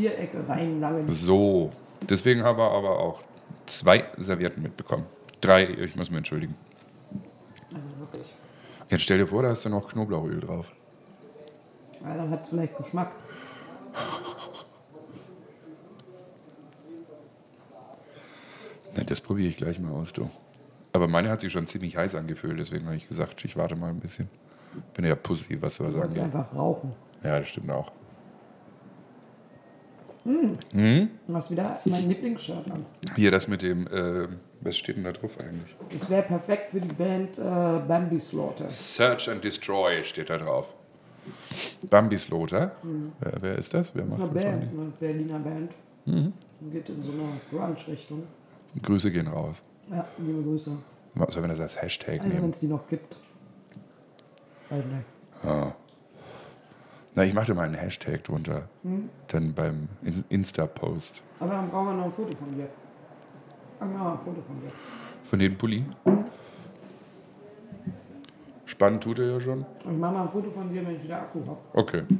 Vierecke 0.00 0.46
reinlangen. 0.48 1.10
So, 1.12 1.72
deswegen 2.02 2.42
haben 2.42 2.58
wir 2.58 2.70
aber 2.70 2.98
auch 3.00 3.22
zwei 3.64 4.04
Servietten 4.18 4.62
mitbekommen. 4.62 5.06
Drei, 5.40 5.64
ich 5.64 5.96
muss 5.96 6.10
mich 6.10 6.18
entschuldigen. 6.18 6.54
Also 7.74 7.98
wirklich. 8.00 8.32
Jetzt 8.90 9.02
stell 9.02 9.18
dir 9.18 9.26
vor, 9.26 9.42
da 9.42 9.48
hast 9.48 9.64
du 9.64 9.70
noch 9.70 9.88
Knoblauchöl 9.90 10.40
drauf. 10.40 10.66
Ja, 12.02 12.14
dann 12.14 12.30
hat 12.30 12.42
es 12.42 12.48
vielleicht 12.50 12.76
Geschmack. 12.76 13.12
Na, 18.96 19.04
das 19.04 19.20
probiere 19.20 19.48
ich 19.50 19.56
gleich 19.56 19.78
mal 19.78 19.92
aus, 19.92 20.12
du. 20.12 20.28
Aber 20.92 21.08
meine 21.08 21.28
hat 21.30 21.40
sich 21.42 21.52
schon 21.52 21.66
ziemlich 21.66 21.96
heiß 21.96 22.14
angefühlt, 22.14 22.58
deswegen 22.58 22.86
habe 22.86 22.96
ich 22.96 23.08
gesagt, 23.08 23.44
ich 23.44 23.56
warte 23.56 23.76
mal 23.76 23.90
ein 23.90 24.00
bisschen. 24.00 24.28
Bin 24.94 25.04
ja 25.04 25.14
Pussy, 25.14 25.60
was 25.60 25.76
sowas 25.76 25.92
Du 25.94 26.00
kannst 26.00 26.18
angeht. 26.18 26.34
einfach 26.34 26.54
rauchen. 26.54 26.92
Ja, 27.22 27.38
das 27.38 27.48
stimmt 27.48 27.70
auch. 27.70 27.90
Du 30.26 31.34
hast 31.34 31.50
wieder 31.52 31.78
mein 31.84 32.08
Lieblingsshirt 32.08 32.68
an. 32.70 32.84
Hier 33.14 33.30
das 33.30 33.46
mit 33.46 33.62
dem, 33.62 33.86
äh, 33.86 34.26
was 34.60 34.76
steht 34.76 34.96
denn 34.96 35.04
da 35.04 35.12
drauf 35.12 35.38
eigentlich? 35.40 35.76
Das 35.90 36.10
wäre 36.10 36.22
perfekt 36.22 36.70
für 36.72 36.80
die 36.80 36.92
Band 36.92 37.38
äh, 37.38 37.42
Bambi 37.86 38.18
Slaughter. 38.18 38.68
Search 38.68 39.30
and 39.30 39.44
Destroy 39.44 40.02
steht 40.02 40.28
da 40.30 40.36
drauf. 40.38 40.74
Bambi 41.88 42.18
Slaughter. 42.18 42.72
Wer, 43.20 43.32
wer 43.40 43.58
ist 43.58 43.72
das? 43.72 43.94
Wer 43.94 44.04
macht 44.04 44.20
Eine 44.20 44.30
das? 44.32 44.42
Band, 44.42 44.62
eine 44.62 44.92
Berliner 44.98 45.38
Band. 45.38 45.70
Geht 46.72 46.88
in 46.88 47.02
so 47.04 47.12
eine 47.12 47.22
Grunge-Richtung. 47.50 48.24
Grüße 48.82 49.10
gehen 49.12 49.28
raus. 49.28 49.62
Ja, 49.90 50.06
liebe 50.18 50.42
Grüße. 50.42 50.76
Sollen 51.28 51.42
wir 51.44 51.48
das 51.48 51.60
als 51.60 51.80
Hashtag 51.80 52.18
Also 52.20 52.24
wenn 52.24 52.34
nehmen? 52.36 52.50
es 52.50 52.58
die 52.60 52.66
noch 52.66 52.86
gibt. 52.88 53.16
Weiß 54.70 54.82
nicht. 54.84 55.74
Na, 57.16 57.24
ich 57.24 57.32
mache 57.34 57.46
da 57.46 57.54
mal 57.54 57.62
einen 57.64 57.74
Hashtag 57.74 58.22
drunter. 58.24 58.68
Dann 59.28 59.54
beim 59.54 59.88
In- 60.02 60.24
Insta-Post. 60.28 61.22
Aber 61.40 61.50
dann 61.52 61.70
brauchen 61.70 61.86
wir 61.88 61.94
noch 61.94 62.04
ein 62.04 62.12
Foto 62.12 62.36
von 62.36 62.54
dir. 62.54 62.68
Dann 63.80 63.92
machen 63.94 64.04
wir 64.06 64.12
ein 64.12 64.18
Foto 64.18 64.42
von 64.42 64.60
dir. 64.60 64.70
Von 65.24 65.38
dem 65.38 65.56
Pulli. 65.56 65.84
Spannend 68.66 69.02
tut 69.02 69.18
er 69.18 69.30
ja 69.32 69.40
schon. 69.40 69.64
Ich 69.80 69.86
mache 69.86 70.12
mal 70.12 70.22
ein 70.24 70.28
Foto 70.28 70.50
von 70.50 70.70
dir, 70.70 70.86
wenn 70.86 70.96
ich 70.96 71.04
wieder 71.04 71.22
Akku 71.22 71.40
habe. 71.46 71.58
Okay. 71.72 72.02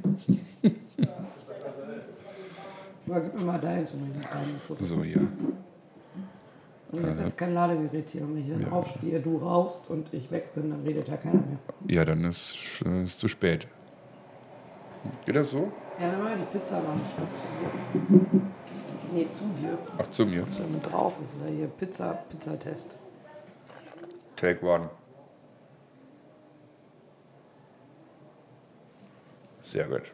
Aber 3.08 3.20
gib 3.20 3.34
mir 3.38 3.44
mal 3.44 3.60
deins 3.60 3.92
und 3.92 4.08
ich 4.08 4.14
mache 4.24 4.34
ein 4.38 4.60
Foto. 4.66 4.84
So. 4.84 4.94
Und 4.96 5.14
ich 6.92 7.04
habe 7.04 7.20
jetzt 7.22 7.36
kein 7.38 7.52
Ladegerät 7.52 8.08
hier. 8.08 8.22
Und 8.22 8.34
wenn 8.36 8.42
ich 8.44 8.48
dann 8.50 8.62
Ja. 8.62 8.68
aufstehe, 8.70 9.20
du 9.20 9.36
rauchst 9.36 9.90
und 9.90 10.12
ich 10.14 10.30
weg 10.30 10.54
bin, 10.54 10.70
dann 10.70 10.82
redet 10.82 11.06
ja 11.08 11.16
keiner 11.18 11.34
mehr. 11.34 11.58
Ja, 11.88 12.04
dann 12.06 12.24
ist 12.24 12.56
es 12.84 13.18
zu 13.18 13.28
spät. 13.28 13.66
Geht 15.24 15.36
das 15.36 15.50
so? 15.50 15.72
Ja, 16.00 16.10
dann 16.10 16.22
mal 16.22 16.36
die 16.36 16.58
Pizza 16.58 16.80
mal 16.80 16.92
ein 16.92 17.00
Stück 17.12 17.38
zu 17.38 17.46
dir. 17.58 18.40
Nee, 19.12 19.28
zu 19.32 19.44
dir. 19.60 19.78
Ach, 19.98 20.10
zu 20.10 20.26
mir. 20.26 20.44
Da 20.58 20.64
mit 20.66 20.92
drauf 20.92 21.18
ist 21.24 21.34
da 21.42 21.48
hier 21.48 21.68
Pizza, 21.68 22.12
Pizzatest. 22.28 22.90
Take 24.36 24.64
one. 24.66 24.90
Sehr 29.62 29.86
gut. 29.88 30.12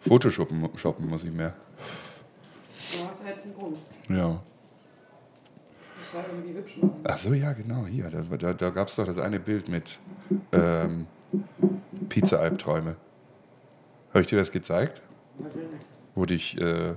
Photoshoppen 0.00 0.70
shoppen 0.78 1.08
muss 1.08 1.24
ich 1.24 1.32
mehr. 1.32 1.54
Du 2.92 3.08
hast 3.08 3.22
ja 3.22 3.30
jetzt 3.30 3.44
einen 3.44 3.54
Grund. 3.54 3.78
Ja. 4.08 4.40
Das 6.12 6.24
war 6.24 6.28
irgendwie 6.28 6.54
hübsch 6.54 6.76
machen. 6.78 7.00
Ach 7.04 7.16
so, 7.16 7.32
ja, 7.32 7.52
genau. 7.52 7.86
Hier, 7.86 8.10
da, 8.10 8.22
da, 8.36 8.52
da 8.52 8.70
gab 8.70 8.88
es 8.88 8.96
doch 8.96 9.06
das 9.06 9.18
eine 9.18 9.38
Bild 9.38 9.68
mit 9.68 10.00
ähm, 10.50 11.06
Pizza-Albträume. 12.08 12.96
Habe 14.08 14.20
ich 14.20 14.26
dir 14.26 14.36
das 14.36 14.50
gezeigt? 14.50 15.00
Weiß 15.38 15.52
ich 15.54 15.72
nicht. 15.72 15.86
Wo 16.16 16.26
dich 16.26 16.60
äh, 16.60 16.94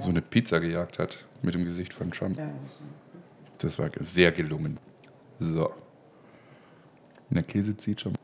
so 0.00 0.08
eine 0.08 0.22
Pizza 0.22 0.58
gejagt 0.60 0.98
hat 0.98 1.26
mit 1.42 1.54
dem 1.54 1.64
Gesicht 1.66 1.92
von 1.92 2.10
Trump. 2.10 2.40
Das 3.58 3.78
war 3.78 3.90
sehr 4.00 4.32
gelungen. 4.32 4.78
So. 5.38 5.70
Der 7.28 7.42
Käse 7.42 7.76
zieht 7.76 8.00
schon. 8.00 8.14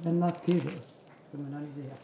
Wenn 0.00 0.20
das 0.20 0.42
Käse 0.42 0.68
ist. 0.68 0.94
Bin 1.30 1.44
mir 1.44 1.50
noch 1.50 1.60
nicht 1.60 1.74
sicher. 1.76 1.94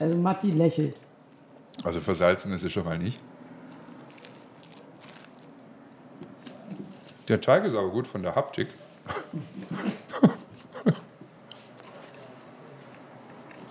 Also 0.00 0.16
Matti 0.16 0.50
lächelt. 0.50 0.96
Also 1.84 2.00
versalzen 2.00 2.52
ist 2.52 2.64
es 2.64 2.72
schon 2.72 2.84
mal 2.84 2.98
nicht. 2.98 3.18
Der 7.28 7.40
Teig 7.40 7.64
ist 7.64 7.74
aber 7.74 7.90
gut 7.90 8.06
von 8.06 8.22
der 8.22 8.34
Haptik. 8.34 8.68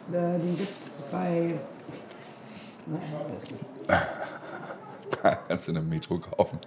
Äh, 0.09 0.39
den 0.39 0.55
gibt's 0.57 1.03
bei. 1.11 1.59
Nein, 2.85 3.01
weiß 3.29 3.51
nicht. 3.51 3.65
Kannst 5.47 5.67
du 5.67 5.71
in 5.71 5.75
der 5.75 5.83
Metro 5.83 6.17
kaufen. 6.17 6.59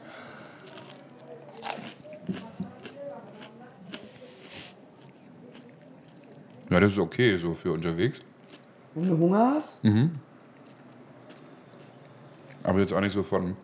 Ja, 6.70 6.80
das 6.80 6.92
ist 6.92 6.98
okay 6.98 7.36
so 7.38 7.54
für 7.54 7.72
unterwegs. 7.72 8.20
Wenn 9.00 9.08
du 9.08 9.18
Hunger 9.18 9.54
hast, 9.54 9.78
Aber 12.64 12.80
jetzt 12.80 12.92
auch 12.92 13.00
nicht 13.00 13.14
so 13.14 13.22
von. 13.22 13.56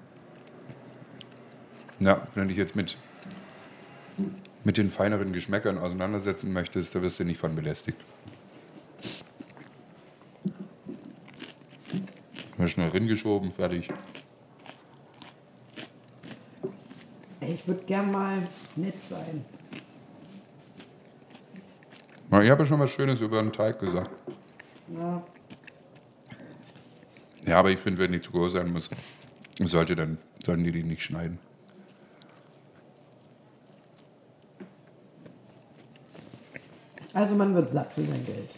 Na, 1.99 2.27
wenn 2.33 2.45
du 2.45 2.49
dich 2.49 2.57
jetzt 2.57 2.75
mit, 2.75 2.97
mit 4.65 4.79
den 4.79 4.89
feineren 4.89 5.35
Geschmäckern 5.35 5.77
auseinandersetzen 5.77 6.55
möchtest, 6.55 6.95
da 6.95 7.03
wirst 7.03 7.21
du 7.21 7.25
nicht 7.25 7.39
von 7.39 7.55
belästigt. 7.55 7.99
Ja, 12.57 12.67
schnell 12.67 12.89
ringeschoben, 12.89 13.51
fertig. 13.51 13.91
Ich 17.43 17.69
würde 17.69 17.85
gern 17.85 18.11
mal 18.11 18.39
nett 18.77 18.97
sein. 19.07 19.45
Ich 22.31 22.51
habe 22.51 22.63
ja 22.63 22.67
schon 22.67 22.81
was 22.81 22.91
Schönes 22.91 23.21
über 23.21 23.43
den 23.43 23.53
Teig 23.53 23.79
gesagt. 23.81 24.11
Ja, 24.89 25.23
Ja, 27.47 27.59
aber 27.59 27.71
ich 27.71 27.79
finde, 27.79 28.01
wenn 28.01 28.13
die 28.13 28.21
zu 28.21 28.31
groß 28.33 28.53
sein 28.53 28.73
muss, 28.73 28.91
sollte 29.61 29.95
dann, 29.97 30.19
sollten 30.45 30.65
die 30.65 30.73
die 30.73 30.83
nicht 30.83 31.03
schneiden. 31.03 31.39
also 37.13 37.35
man 37.35 37.55
wird 37.55 37.71
satt 37.71 37.93
für 37.93 38.03
sein 38.03 38.25
Geld. 38.25 38.51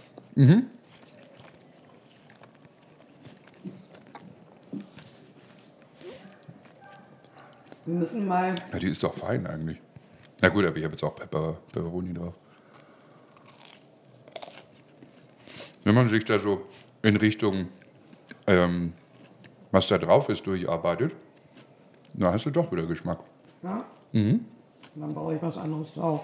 Wir 7.85 7.95
müssen 7.95 8.27
mal, 8.27 8.55
Ja, 8.73 8.79
die 8.79 8.89
ist 8.89 9.03
doch 9.03 9.15
fein 9.15 9.47
eigentlich. 9.47 9.81
Na 10.41 10.49
gut, 10.49 10.65
aber 10.65 10.77
ich 10.77 10.85
habe 10.85 10.93
jetzt 10.95 11.03
auch 11.03 11.17
Pepper, 11.17 11.57
Pepperoni 11.73 12.13
drauf. 12.13 12.35
Wenn 15.89 15.95
man 15.95 16.11
sich 16.11 16.23
da 16.27 16.39
so 16.39 16.67
in 17.01 17.17
Richtung, 17.17 17.69
ähm, 18.47 18.93
was 19.71 19.89
da 19.89 19.97
drauf 19.97 20.29
ist, 20.29 20.47
durcharbeitet, 20.47 21.17
dann 22.13 22.35
hast 22.35 22.45
du 22.45 22.51
doch 22.51 22.71
wieder 22.71 22.85
Geschmack. 22.85 23.21
ja? 23.63 23.87
dann 24.95 25.15
baue 25.15 25.37
ich 25.37 25.41
was 25.41 25.57
anderes 25.57 25.95
drauf. 25.95 26.21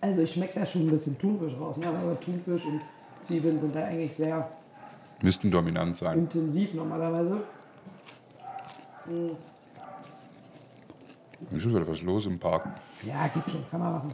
Also 0.00 0.22
ich 0.22 0.32
schmecke 0.32 0.58
da 0.58 0.66
schon 0.66 0.82
ein 0.82 0.90
bisschen 0.90 1.16
Thunfisch 1.16 1.54
raus. 1.54 1.76
Ne? 1.76 1.86
Aber 1.86 2.18
Thunfisch 2.18 2.64
und 2.64 2.80
Zwiebeln 3.20 3.60
sind 3.60 3.76
da 3.76 3.84
eigentlich 3.84 4.16
sehr 4.16 4.50
Müssten 5.22 5.48
dominant 5.48 5.96
sein. 5.96 6.18
intensiv 6.18 6.74
normalerweise. 6.74 7.40
Ist 11.52 11.62
schon 11.62 11.72
wieder 11.72 11.86
was 11.86 12.02
los 12.02 12.26
im 12.26 12.36
Park. 12.36 12.66
Ja, 13.04 13.28
geht 13.28 13.48
schon, 13.48 13.64
kann 13.70 13.78
man 13.78 13.92
machen. 13.92 14.12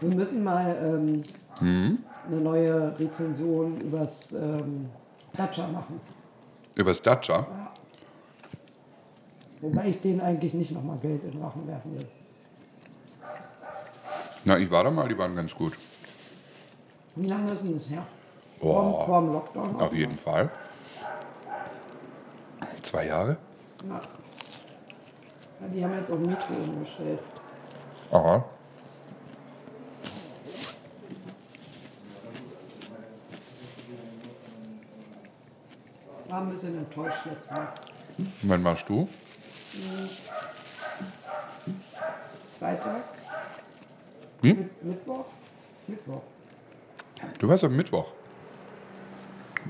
Wir 0.00 0.14
müssen 0.14 0.42
mal 0.42 0.76
ähm, 0.86 1.22
eine 1.60 2.40
neue 2.40 2.98
Rezension 2.98 3.80
übers 3.80 4.32
ähm, 4.32 4.88
Dacia 5.34 5.66
machen. 5.66 6.00
Übers 6.74 7.02
Dacia. 7.02 7.46
Wobei 9.60 9.88
ich 9.88 10.00
denen 10.00 10.20
eigentlich 10.22 10.54
nicht 10.54 10.72
nochmal 10.72 10.96
Geld 10.98 11.22
in 11.24 11.32
den 11.32 11.42
Rachen 11.42 11.66
werfen 11.68 11.94
will. 11.94 12.06
Na, 14.44 14.58
ich 14.58 14.70
war 14.70 14.84
da 14.84 14.90
mal, 14.90 15.06
die 15.06 15.18
waren 15.18 15.36
ganz 15.36 15.54
gut. 15.54 15.74
Wie 17.14 17.26
lange 17.26 17.52
ist 17.52 17.64
denn 17.64 17.74
das 17.74 17.90
her? 17.90 18.06
Boah. 18.58 19.04
Vor, 19.04 19.20
dem 19.20 19.32
Lockdown? 19.32 19.80
Auf 19.80 19.94
jeden 19.94 20.16
Fall. 20.16 20.50
Zwei 22.82 23.06
Jahre? 23.06 23.36
Ja. 23.86 24.00
Ja, 25.60 25.66
die 25.68 25.84
haben 25.84 25.94
jetzt 25.94 26.10
auch 26.10 26.18
Mikro 26.18 26.54
umgestellt. 26.66 27.20
Aha. 28.10 28.44
War 36.40 36.46
ein 36.46 36.52
bisschen 36.52 36.78
enttäuscht 36.78 37.26
jetzt. 37.26 37.50
Wann 38.44 38.62
machst 38.62 38.88
du? 38.88 39.06
Freitag? 42.58 43.02
Hm? 44.40 44.48
Mit, 44.56 44.84
Mittwoch? 44.84 45.26
Mittwoch. 45.86 46.22
Du 47.38 47.46
warst 47.46 47.64
am 47.64 47.76
Mittwoch. 47.76 48.12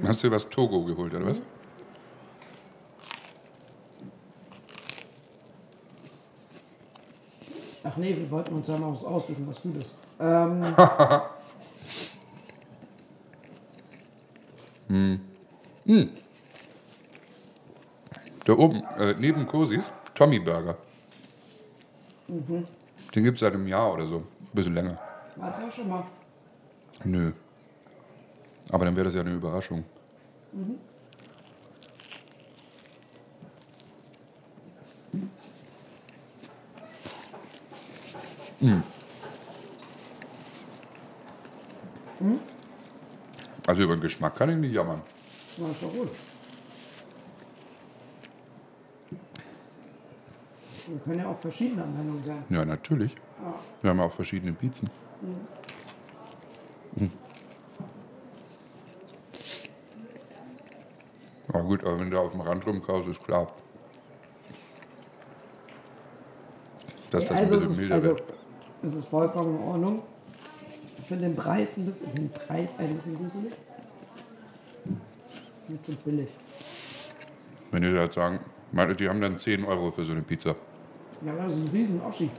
Hast 0.05 0.23
du 0.23 0.29
dir 0.29 0.37
was 0.37 0.49
Togo 0.49 0.85
geholt, 0.85 1.13
oder 1.13 1.27
was? 1.27 1.41
Ach 7.83 7.97
nee, 7.97 8.17
wir 8.17 8.31
wollten 8.31 8.55
uns 8.55 8.69
ja 8.69 8.79
noch 8.79 8.95
was 8.95 9.05
aussuchen, 9.05 9.45
was 9.49 9.61
gut 9.61 9.77
ist. 9.77 9.97
Ähm, 10.21 10.63
Da 18.51 18.59
oben, 18.59 18.83
äh, 18.99 19.15
neben 19.17 19.47
Cosis, 19.47 19.93
Tommy 20.13 20.41
Burger. 20.41 20.77
Den 22.27 22.67
gibt 23.23 23.37
es 23.37 23.41
seit 23.43 23.55
einem 23.55 23.69
Jahr 23.69 23.93
oder 23.93 24.09
so. 24.09 24.17
Ein 24.17 24.49
bisschen 24.53 24.75
länger. 24.75 24.99
warst 25.37 25.61
du 25.61 25.67
ja 25.67 25.71
schon 25.71 25.89
mal. 25.89 26.03
Nö. 27.05 27.31
Aber 28.73 28.87
dann 28.87 28.97
wäre 28.97 29.05
das 29.05 29.15
ja 29.15 29.21
eine 29.21 29.35
Überraschung. 29.35 29.85
Also 43.65 43.83
über 43.83 43.95
den 43.95 44.01
Geschmack 44.01 44.35
kann 44.35 44.51
ich 44.51 44.57
nicht 44.57 44.75
jammern. 44.75 45.03
Na, 45.57 45.71
ist 45.71 45.81
doch 45.81 45.93
gut. 45.93 46.11
Wir 50.91 50.99
können 51.05 51.19
ja 51.21 51.29
auch 51.31 51.39
verschiedener 51.39 51.87
Meinung 51.87 52.21
sein. 52.25 52.43
Ja, 52.51 52.65
natürlich. 52.65 53.13
Ja. 53.15 53.55
Wir 53.81 53.91
haben 53.91 53.99
ja 53.99 54.05
auch 54.07 54.13
verschiedene 54.13 54.53
Pizzen. 54.53 54.89
Hm. 56.97 57.11
Ja 61.53 61.61
gut, 61.61 61.85
aber 61.85 61.99
wenn 61.99 62.11
du 62.11 62.19
auf 62.19 62.33
dem 62.33 62.41
Rand 62.41 62.67
rumkaust, 62.67 63.09
ist 63.09 63.23
klar. 63.25 63.53
Dass 67.11 67.25
das 67.25 67.31
ein 67.33 67.45
Also, 67.45 67.51
bisschen 67.51 67.65
es 67.67 67.71
ist- 67.73 67.77
milder 67.79 67.95
also, 67.97 68.09
wird. 68.09 68.33
Es 68.83 68.95
ist 68.95 69.07
vollkommen 69.09 69.57
in 69.57 69.63
Ordnung. 69.63 70.03
Ich 70.99 71.05
finde 71.07 71.25
den 71.29 71.37
Preis 71.37 71.77
ein 71.77 71.87
bisschen, 71.87 72.15
den 72.15 72.31
Preis 72.31 72.79
ein 72.79 72.95
bisschen 72.97 73.17
gruselig. 73.17 73.53
Nicht 75.69 75.87
so 75.87 75.93
billig. 76.05 76.29
Wenn 77.73 77.83
die 77.83 77.93
da 77.93 78.09
sagen, 78.11 78.41
die 78.99 79.09
haben 79.09 79.21
dann 79.21 79.39
10 79.39 79.65
Euro 79.65 79.91
für 79.91 80.05
so 80.05 80.13
eine 80.13 80.23
Pizza. 80.23 80.55
Ja, 81.23 81.35
das 81.37 81.53
ist 81.53 81.59
ein 81.59 81.69
riesen 81.69 82.01
Oschi. 82.03 82.31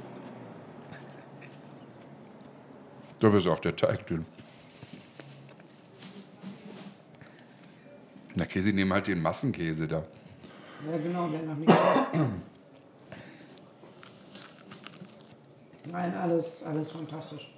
Dafür 3.19 3.39
ist 3.39 3.47
auch 3.47 3.59
der 3.59 3.75
Teig 3.75 4.07
dünn. 4.07 4.25
Na, 8.35 8.45
Käse, 8.45 8.71
nehmen 8.73 8.91
halt 8.91 9.07
den 9.07 9.21
Massenkäse 9.21 9.87
da. 9.87 10.03
Ja, 10.89 10.97
genau, 10.97 11.27
der 11.27 11.43
noch 11.43 11.55
nicht. 11.55 11.71
Nein, 15.91 16.15
alles, 16.15 16.63
alles 16.63 16.91
fantastisch. 16.91 17.53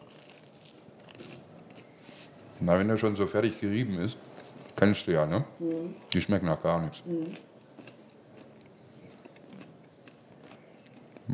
Na, 2.59 2.77
wenn 2.77 2.87
der 2.87 2.97
schon 2.97 3.15
so 3.15 3.25
fertig 3.27 3.61
gerieben 3.61 3.99
ist, 3.99 4.17
kennst 4.75 5.07
du 5.07 5.11
ja, 5.13 5.25
ne? 5.25 5.45
Die 6.13 6.21
schmecken 6.21 6.47
nach 6.47 6.61
gar 6.61 6.81
nichts. 6.81 7.01
Weil 7.05 7.27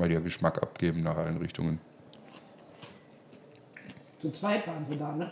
die 0.08 0.14
ja 0.14 0.20
Geschmack 0.20 0.62
abgeben 0.62 1.04
nach 1.04 1.18
allen 1.18 1.38
Richtungen. 1.38 1.80
Zu 4.22 4.32
zweit 4.32 4.68
waren 4.68 4.86
sie 4.86 4.98
da, 4.98 5.12
ne? 5.14 5.32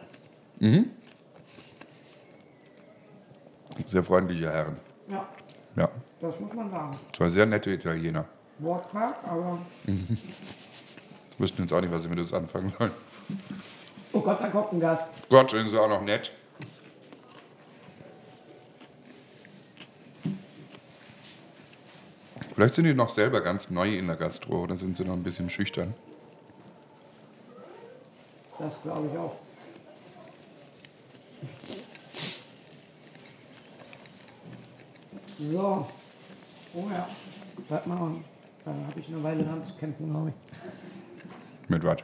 Sehr 3.85 4.03
freundliche 4.03 4.51
Herren. 4.51 4.77
Ja, 5.09 5.27
Ja, 5.75 5.89
das 6.21 6.39
muss 6.39 6.53
man 6.53 6.71
sagen. 6.71 6.97
zwei 7.15 7.29
sehr 7.29 7.45
nette 7.45 7.71
Italiener. 7.71 8.25
Wortkarg, 8.59 9.15
aber. 9.23 9.59
Wüssten 11.37 11.61
jetzt 11.61 11.71
auch 11.73 11.81
nicht, 11.81 11.91
was 11.91 12.03
sie 12.03 12.09
mit 12.09 12.19
uns 12.19 12.33
anfangen 12.33 12.69
sollen. 12.69 12.91
Oh 14.13 14.21
Gott, 14.21 14.41
da 14.41 14.47
kommt 14.47 14.73
ein 14.73 14.79
Gast. 14.79 15.11
Gott, 15.29 15.51
sind 15.51 15.69
sie 15.69 15.79
auch 15.79 15.87
noch 15.89 16.01
nett. 16.01 16.31
Vielleicht 22.57 22.73
sind 22.73 22.85
die 22.85 22.95
noch 22.95 23.09
selber 23.09 23.41
ganz 23.41 23.69
neu 23.69 23.95
in 23.99 24.07
der 24.07 24.15
Gastro 24.15 24.63
oder 24.63 24.77
sind 24.77 24.97
sie 24.97 25.05
noch 25.05 25.13
ein 25.13 25.21
bisschen 25.21 25.47
schüchtern. 25.47 25.93
Das 28.57 28.81
glaube 28.81 29.07
ich 29.13 29.15
auch. 29.15 29.35
So. 35.37 35.87
Oh 36.73 36.85
ja. 36.91 37.07
Warte 37.69 37.89
mal. 37.89 38.11
Da 38.65 38.71
habe 38.71 38.99
ich 38.99 39.07
eine 39.07 39.23
Weile 39.23 39.43
dran 39.43 39.63
zu 39.63 39.75
kämpfen, 39.75 40.09
glaube 40.09 40.29
ich. 40.33 41.69
Mit 41.69 41.83
was? 41.83 41.97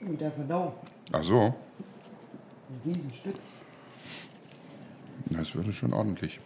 Mit 0.00 0.20
der 0.20 0.32
Verdauung. 0.32 0.72
Ach 1.12 1.22
so, 1.22 1.42
Ein 1.42 1.54
Riesenstück. 2.84 3.36
das 5.30 5.54
würde 5.54 5.72
schon 5.72 5.92
ordentlich. 5.92 6.40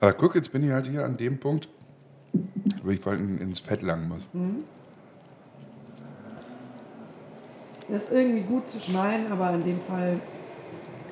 Aber 0.00 0.12
guck, 0.12 0.34
jetzt 0.34 0.52
bin 0.52 0.62
ich 0.64 0.70
halt 0.70 0.86
hier 0.86 1.06
an 1.06 1.16
dem 1.16 1.40
Punkt, 1.40 1.66
ich 2.90 3.04
in- 3.06 3.38
ins 3.38 3.60
Fett 3.60 3.82
lang 3.82 4.08
muss. 4.08 4.26
Ist 7.88 8.12
irgendwie 8.12 8.42
gut 8.42 8.68
zu 8.68 8.78
schneiden, 8.80 9.32
aber 9.32 9.52
in 9.54 9.64
dem 9.64 9.80
Fall 9.80 10.20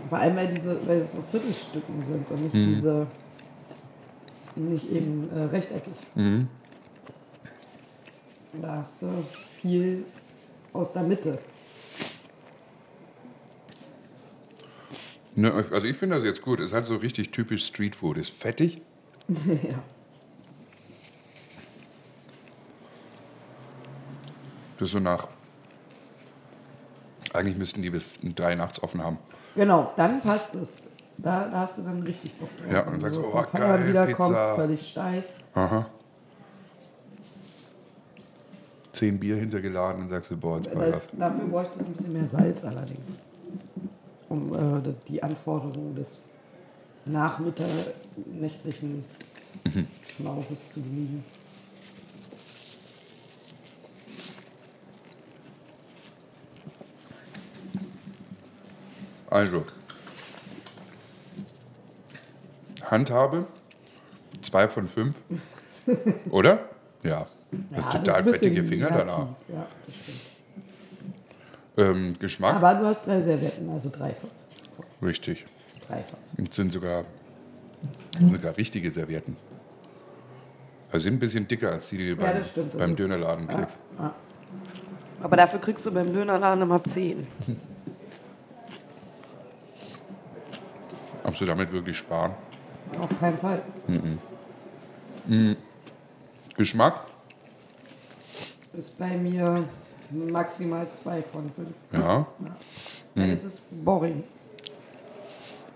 Vor 0.09 0.19
allem, 0.19 0.37
weil, 0.37 0.55
diese, 0.55 0.87
weil 0.87 0.99
es 0.99 1.13
so 1.13 1.23
Viertelstücken 1.23 2.03
sind 2.03 2.31
und 2.31 2.43
nicht 2.43 2.55
diese, 2.55 3.07
nicht 4.55 4.91
eben 4.93 5.29
äh, 5.35 5.41
rechteckig. 5.45 5.95
Mhm. 6.15 6.49
Da 8.63 8.77
hast 8.77 9.03
du 9.03 9.09
viel 9.61 10.05
aus 10.73 10.93
der 10.93 11.03
Mitte. 11.03 11.39
Ne, 15.35 15.53
also 15.53 15.75
ich 15.87 15.97
finde 15.97 16.15
das 16.17 16.25
jetzt 16.25 16.41
gut. 16.41 16.61
Es 16.61 16.67
ist 16.67 16.73
halt 16.73 16.87
so 16.87 16.97
richtig 16.97 17.31
typisch 17.31 17.67
Streetfood. 17.67 18.17
Ist 18.17 18.31
fettig. 18.31 18.81
ja. 19.29 19.83
Das 24.79 24.89
ist 24.89 24.93
so 24.93 24.99
nach. 25.01 25.29
Eigentlich 27.33 27.57
müssten 27.57 27.83
die 27.83 27.91
bis 27.91 28.15
drei 28.35 28.55
nachts 28.55 28.83
offen 28.83 29.03
haben. 29.03 29.19
Genau, 29.55 29.93
dann 29.97 30.21
passt 30.21 30.55
es. 30.55 30.73
Da, 31.19 31.49
da 31.49 31.61
hast 31.61 31.79
du 31.79 31.83
dann 31.83 32.03
richtig 32.03 32.35
Bock 32.39 32.51
drauf. 32.59 32.71
Ja, 32.73 32.83
und 32.87 33.01
sagst, 33.01 33.17
Wenn 33.19 33.25
oh, 33.25 33.45
geil, 33.53 33.89
wiederkommst, 33.89 34.33
Pizza. 34.33 34.55
völlig 34.55 34.87
steif. 34.89 35.25
Aha. 35.55 35.87
Zehn 38.93 39.19
Bier 39.19 39.37
hintergeladen 39.37 40.03
und 40.03 40.09
sagst 40.11 40.31
du, 40.31 40.37
boah, 40.37 40.59
jetzt 40.59 40.75
war 40.75 40.87
Da, 40.87 40.93
was. 40.97 41.07
dafür 41.13 41.45
bräuchte 41.47 41.81
es 41.81 41.87
ein 41.87 41.93
bisschen 41.95 42.13
mehr 42.13 42.27
Salz 42.29 42.65
allerdings. 42.65 43.01
Um 44.29 44.53
äh, 44.55 44.83
das- 44.83 44.95
die 45.09 45.23
Anforderungen 45.23 45.95
des 45.95 46.19
nachmittagnächtlichen 47.07 49.05
Mhm. 49.65 49.87
Schmauses 50.17 50.73
zu 50.75 50.83
genügen. 50.83 51.25
Also. 59.37 59.65
Handhabe. 62.91 63.47
Zwei 64.41 64.67
von 64.67 64.87
fünf. 64.87 65.15
Oder? 66.31 66.71
Ja. 67.03 67.27
Das 67.71 67.85
ist 67.85 67.93
Ja, 67.93 67.99
total 67.99 68.21
ist 68.23 68.27
ein 68.29 68.33
fettige 68.33 68.65
Finger 68.65 68.91
negativ. 68.91 69.07
danach. 69.13 69.29
Ja, 69.49 69.67
das. 71.77 71.87
Ähm, 71.87 72.17
Geschmack. 72.19 72.55
Aber 72.55 72.75
du 72.75 72.87
hast 72.87 73.07
drei 73.07 73.21
Servietten, 73.21 73.69
also 73.69 73.91
drei 73.91 74.15
von. 74.15 74.31
Richtig. 75.07 75.45
Drei 75.87 76.03
von. 76.03 76.19
Und 76.39 76.55
sind 76.55 76.73
sogar, 76.73 77.05
sogar 78.19 78.57
richtige 78.57 78.91
Servietten. 78.91 79.37
Also 80.91 81.05
sind 81.05 81.15
ein 81.15 81.19
bisschen 81.19 81.47
dicker 81.47 81.73
als 81.73 81.89
die, 81.91 81.99
die 81.99 82.15
du 82.15 82.23
Ja, 82.23 82.27
beim, 82.33 82.39
das 82.39 82.49
stimmt, 82.49 82.73
das 82.73 82.79
beim 82.79 82.97
Dönerladen 82.97 83.47
Ja, 83.51 83.55
kriegst. 83.55 83.79
ja. 83.99 84.15
Aber 85.23 85.37
dafür 85.37 85.61
kriegst 85.61 85.85
du 85.85 85.93
beim 85.93 86.13
Dönerladen 86.15 86.63
immer 86.63 86.83
zehn. 86.85 87.27
Ob 91.27 91.37
sie 91.37 91.45
damit 91.45 91.73
wirklich 91.73 91.99
sparen? 91.99 92.33
Auf 93.01 93.11
keinen 93.19 93.37
Fall. 93.39 93.61
Geschmack? 96.57 97.01
Ist 98.73 98.97
bei 98.97 99.17
mir 99.17 99.65
maximal 100.11 100.89
zwei 100.93 101.21
von 101.23 101.51
fünf. 101.51 101.75
Ja. 101.93 102.27
Dann 103.17 103.31
ist 103.31 103.43
es 103.43 103.61
boring. 103.73 104.23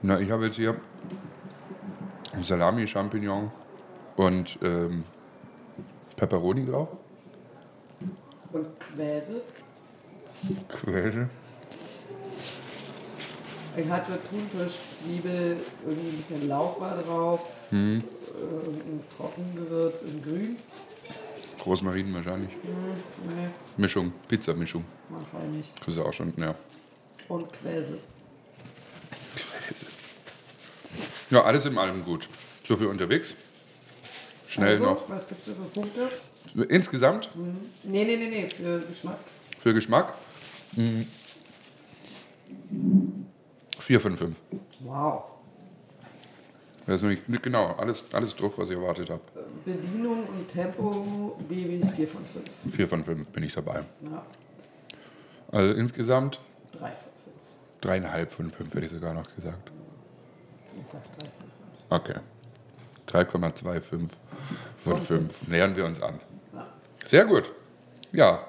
Na, 0.02 0.20
ich 0.20 0.30
habe 0.30 0.46
jetzt 0.46 0.54
hier 0.54 0.80
Salami, 2.40 2.86
Champignon 2.86 3.50
und 4.16 4.56
ähm, 4.62 5.02
Pepperoni 6.14 6.64
drauf. 6.64 6.90
Und 8.52 8.68
Quäse. 8.78 9.42
Quäse. 10.68 11.28
Ich 13.76 13.88
hatte 13.88 14.18
Thunfisch, 14.28 14.74
Zwiebel, 15.02 15.59
irgendwie 15.87 16.09
ein 16.09 16.16
bisschen 16.16 16.48
Lauch 16.48 16.80
war 16.80 16.96
drauf. 16.96 17.40
Hm. 17.70 18.02
Äh, 18.02 18.40
Irgendein 18.40 19.04
Trockengewürz 19.16 20.02
in 20.02 20.22
Grün. 20.22 20.56
Rosmarin 21.64 22.12
wahrscheinlich. 22.14 22.50
Nee, 22.62 23.48
Mischung, 23.76 24.12
Pizzamischung. 24.28 24.85
wahrscheinlich. 25.09 25.70
Das 25.78 25.88
ist 25.94 25.98
auch 26.00 26.12
schon, 26.12 26.33
ja. 26.37 26.54
Und 27.28 27.52
Quäse. 27.52 27.98
Ja, 31.30 31.42
alles 31.44 31.64
in 31.64 31.78
allem 31.78 32.04
gut. 32.04 32.28
So 32.66 32.76
viel 32.76 32.88
unterwegs. 32.88 33.37
Schnell 34.48 34.74
also, 34.78 34.85
noch. 34.85 35.09
Was 35.09 35.28
gibt's 35.28 35.46
da 35.46 35.52
für 35.52 35.80
Punkte? 35.80 36.11
Insgesamt 36.68 37.30
Nee, 37.85 38.04
nee, 38.04 38.16
nee, 38.16 38.28
nee, 38.28 38.48
für 38.48 38.80
Geschmack. 38.80 39.18
für 39.59 39.72
Geschmack 39.74 40.14
mm, 40.74 41.02
vier 43.80 44.00
von 44.00 44.16
fünf. 44.16 44.36
Wow. 44.80 45.24
Das 46.86 46.96
ist 46.96 47.02
nämlich 47.02 47.42
genau 47.42 47.72
alles, 47.74 48.04
alles 48.12 48.34
drauf, 48.34 48.58
was 48.58 48.70
ich 48.70 48.76
erwartet 48.76 49.10
habe. 49.10 49.20
Bedienung 49.64 50.26
und 50.26 50.48
Tempo, 50.48 51.36
Baby 51.48 51.80
4 51.94 52.08
von 52.08 52.24
5. 52.24 52.74
Vier 52.74 52.88
von 52.88 53.04
fünf 53.04 53.28
bin 53.28 53.44
ich 53.44 53.54
dabei. 53.54 53.84
Ja, 54.02 54.22
Also 55.52 55.72
insgesamt 55.74 56.40
3 56.72 56.78
von 56.78 56.88
5. 56.88 56.94
dreieinhalb 57.80 58.32
von 58.32 58.50
fünf, 58.50 58.74
hätte 58.74 58.86
ich 58.86 58.92
sogar 58.92 59.14
noch 59.14 59.32
gesagt. 59.36 59.70
Ich 60.82 60.90
sag 60.90 61.02
3 61.18 61.26
von 61.28 62.08
5. 62.08 62.08
Okay. 62.08 62.20
3,25 63.08 63.80
von 63.82 64.08
Von 64.78 64.96
5. 64.98 65.48
Nähern 65.48 65.76
wir 65.76 65.84
uns 65.84 66.02
an. 66.02 66.18
Ja. 66.54 66.66
Sehr 67.06 67.24
gut. 67.26 67.52
Ja. 68.12 68.44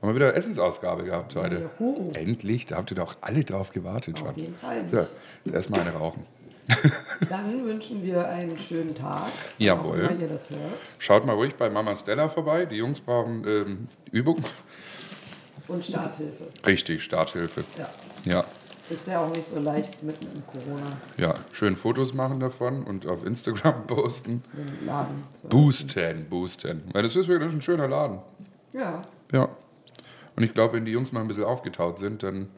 Haben 0.00 0.10
wir 0.10 0.14
wieder 0.14 0.34
Essensausgabe 0.36 1.04
gehabt 1.04 1.34
heute. 1.34 1.70
Juhu. 1.80 2.12
Endlich, 2.14 2.66
da 2.66 2.76
habt 2.76 2.90
ihr 2.92 2.96
doch 2.96 3.16
alle 3.20 3.42
drauf 3.44 3.70
gewartet 3.72 4.18
schon. 4.18 4.28
Auf 4.28 4.36
jeden 4.36 4.54
Fall. 4.54 4.88
So, 4.88 5.06
jetzt 5.44 5.54
erstmal 5.54 5.80
eine 5.80 5.92
rauchen. 5.92 6.22
Dann 7.28 7.64
wünschen 7.64 8.02
wir 8.04 8.28
einen 8.28 8.58
schönen 8.58 8.94
Tag. 8.94 9.32
Jawohl. 9.56 10.16
Ihr 10.20 10.28
das 10.28 10.50
hört. 10.50 10.60
Schaut 10.98 11.24
mal 11.26 11.32
ruhig 11.32 11.56
bei 11.56 11.68
Mama 11.70 11.96
Stella 11.96 12.28
vorbei. 12.28 12.66
Die 12.66 12.76
Jungs 12.76 13.00
brauchen 13.00 13.44
ähm, 13.46 13.88
Übung. 14.12 14.44
Und 15.66 15.84
Starthilfe. 15.84 16.44
Richtig, 16.66 17.02
Starthilfe. 17.02 17.64
Ja. 17.76 17.88
Ja, 18.24 18.44
Ist 18.90 19.06
ja 19.06 19.20
auch 19.24 19.34
nicht 19.34 19.48
so 19.50 19.58
leicht 19.60 20.02
mitten 20.02 20.26
im 20.34 20.46
Corona 20.46 20.92
ja. 21.16 21.34
Schön 21.52 21.74
Fotos 21.74 22.12
machen 22.14 22.38
davon 22.38 22.84
und 22.84 23.06
auf 23.06 23.24
Instagram 23.24 23.86
posten. 23.86 24.42
den 24.52 24.86
Laden 24.86 25.24
Boosten, 25.48 26.26
boosten. 26.28 26.82
Weil 26.92 27.02
das 27.02 27.16
ist 27.16 27.28
wirklich 27.28 27.52
ein 27.52 27.62
schöner 27.62 27.88
Laden. 27.88 28.18
Ja, 28.72 29.02
Ja. 29.32 29.48
Und 30.38 30.44
ich 30.44 30.54
glaube, 30.54 30.74
wenn 30.74 30.84
die 30.84 30.92
Jungs 30.92 31.10
mal 31.12 31.20
ein 31.20 31.28
bisschen 31.28 31.44
aufgetaut 31.44 31.98
sind, 31.98 32.22
dann 32.22 32.48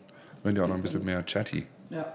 werden 0.42 0.54
die 0.54 0.60
auch 0.60 0.68
noch 0.68 0.74
ein 0.74 0.82
bisschen 0.82 1.04
mehr 1.04 1.22
chatty. 1.24 1.66
ja. 1.90 2.12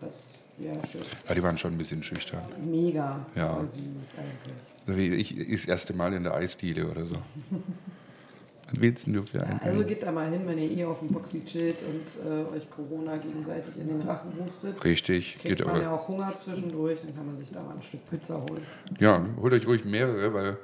Das 0.00 0.24
wäre 0.56 0.74
schön. 0.86 1.00
Aber 1.26 1.34
die 1.34 1.42
waren 1.42 1.58
schon 1.58 1.72
ein 1.72 1.78
bisschen 1.78 2.02
schüchtern. 2.02 2.42
Mega 2.64 3.26
Ja. 3.34 3.58
süß 3.64 3.74
eigentlich. 4.18 4.54
So 4.86 4.96
wie 4.96 5.14
ich 5.14 5.50
das 5.50 5.64
erste 5.64 5.94
Mal 5.94 6.12
in 6.12 6.22
der 6.22 6.34
Eisdiele 6.34 6.88
oder 6.88 7.04
so. 7.06 7.16
Was 8.70 8.80
willst 8.80 9.06
du 9.08 9.22
für 9.24 9.42
einen? 9.42 9.60
Also 9.60 9.84
geht 9.84 10.02
da 10.02 10.12
mal 10.12 10.30
hin, 10.30 10.42
wenn 10.46 10.58
ihr 10.58 10.70
eh 10.70 10.84
auf 10.84 11.00
dem 11.00 11.08
Boxy 11.08 11.44
chillt 11.44 11.76
und 11.82 12.30
äh, 12.30 12.56
euch 12.56 12.70
Corona 12.70 13.16
gegenseitig 13.16 13.76
in 13.78 13.88
den 13.88 14.02
Rachen 14.02 14.32
hustet. 14.38 14.82
Richtig, 14.84 15.38
Kriegt 15.40 15.58
geht 15.58 15.66
man 15.66 15.80
ja 15.80 15.88
aber. 15.88 16.00
auch 16.00 16.08
Hunger 16.08 16.32
zwischendurch, 16.34 17.00
dann 17.04 17.14
kann 17.14 17.26
man 17.26 17.38
sich 17.38 17.50
da 17.50 17.62
mal 17.62 17.74
ein 17.76 17.82
Stück 17.82 18.08
Pizza 18.08 18.40
holen. 18.40 18.62
Ja, 19.00 19.26
holt 19.40 19.52
euch 19.52 19.66
ruhig 19.66 19.84
mehrere, 19.84 20.32
weil 20.32 20.56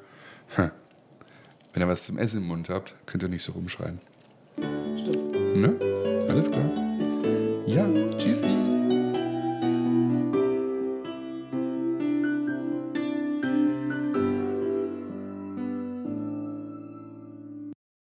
wenn 1.73 1.83
ihr 1.83 1.89
was 1.89 2.07
zum 2.07 2.17
Essen 2.19 2.39
im 2.39 2.47
Mund 2.47 2.69
habt, 2.71 2.95
könnt 3.07 3.23
ihr 3.23 3.29
nicht 3.29 3.43
so 3.43 3.53
rumschreien. 3.53 4.01
Stimmt. 4.99 5.57
Ne? 5.57 5.75
Alles 6.29 6.51
klar. 6.51 6.65
Ja, 7.67 7.87
tschüssi. 8.19 8.49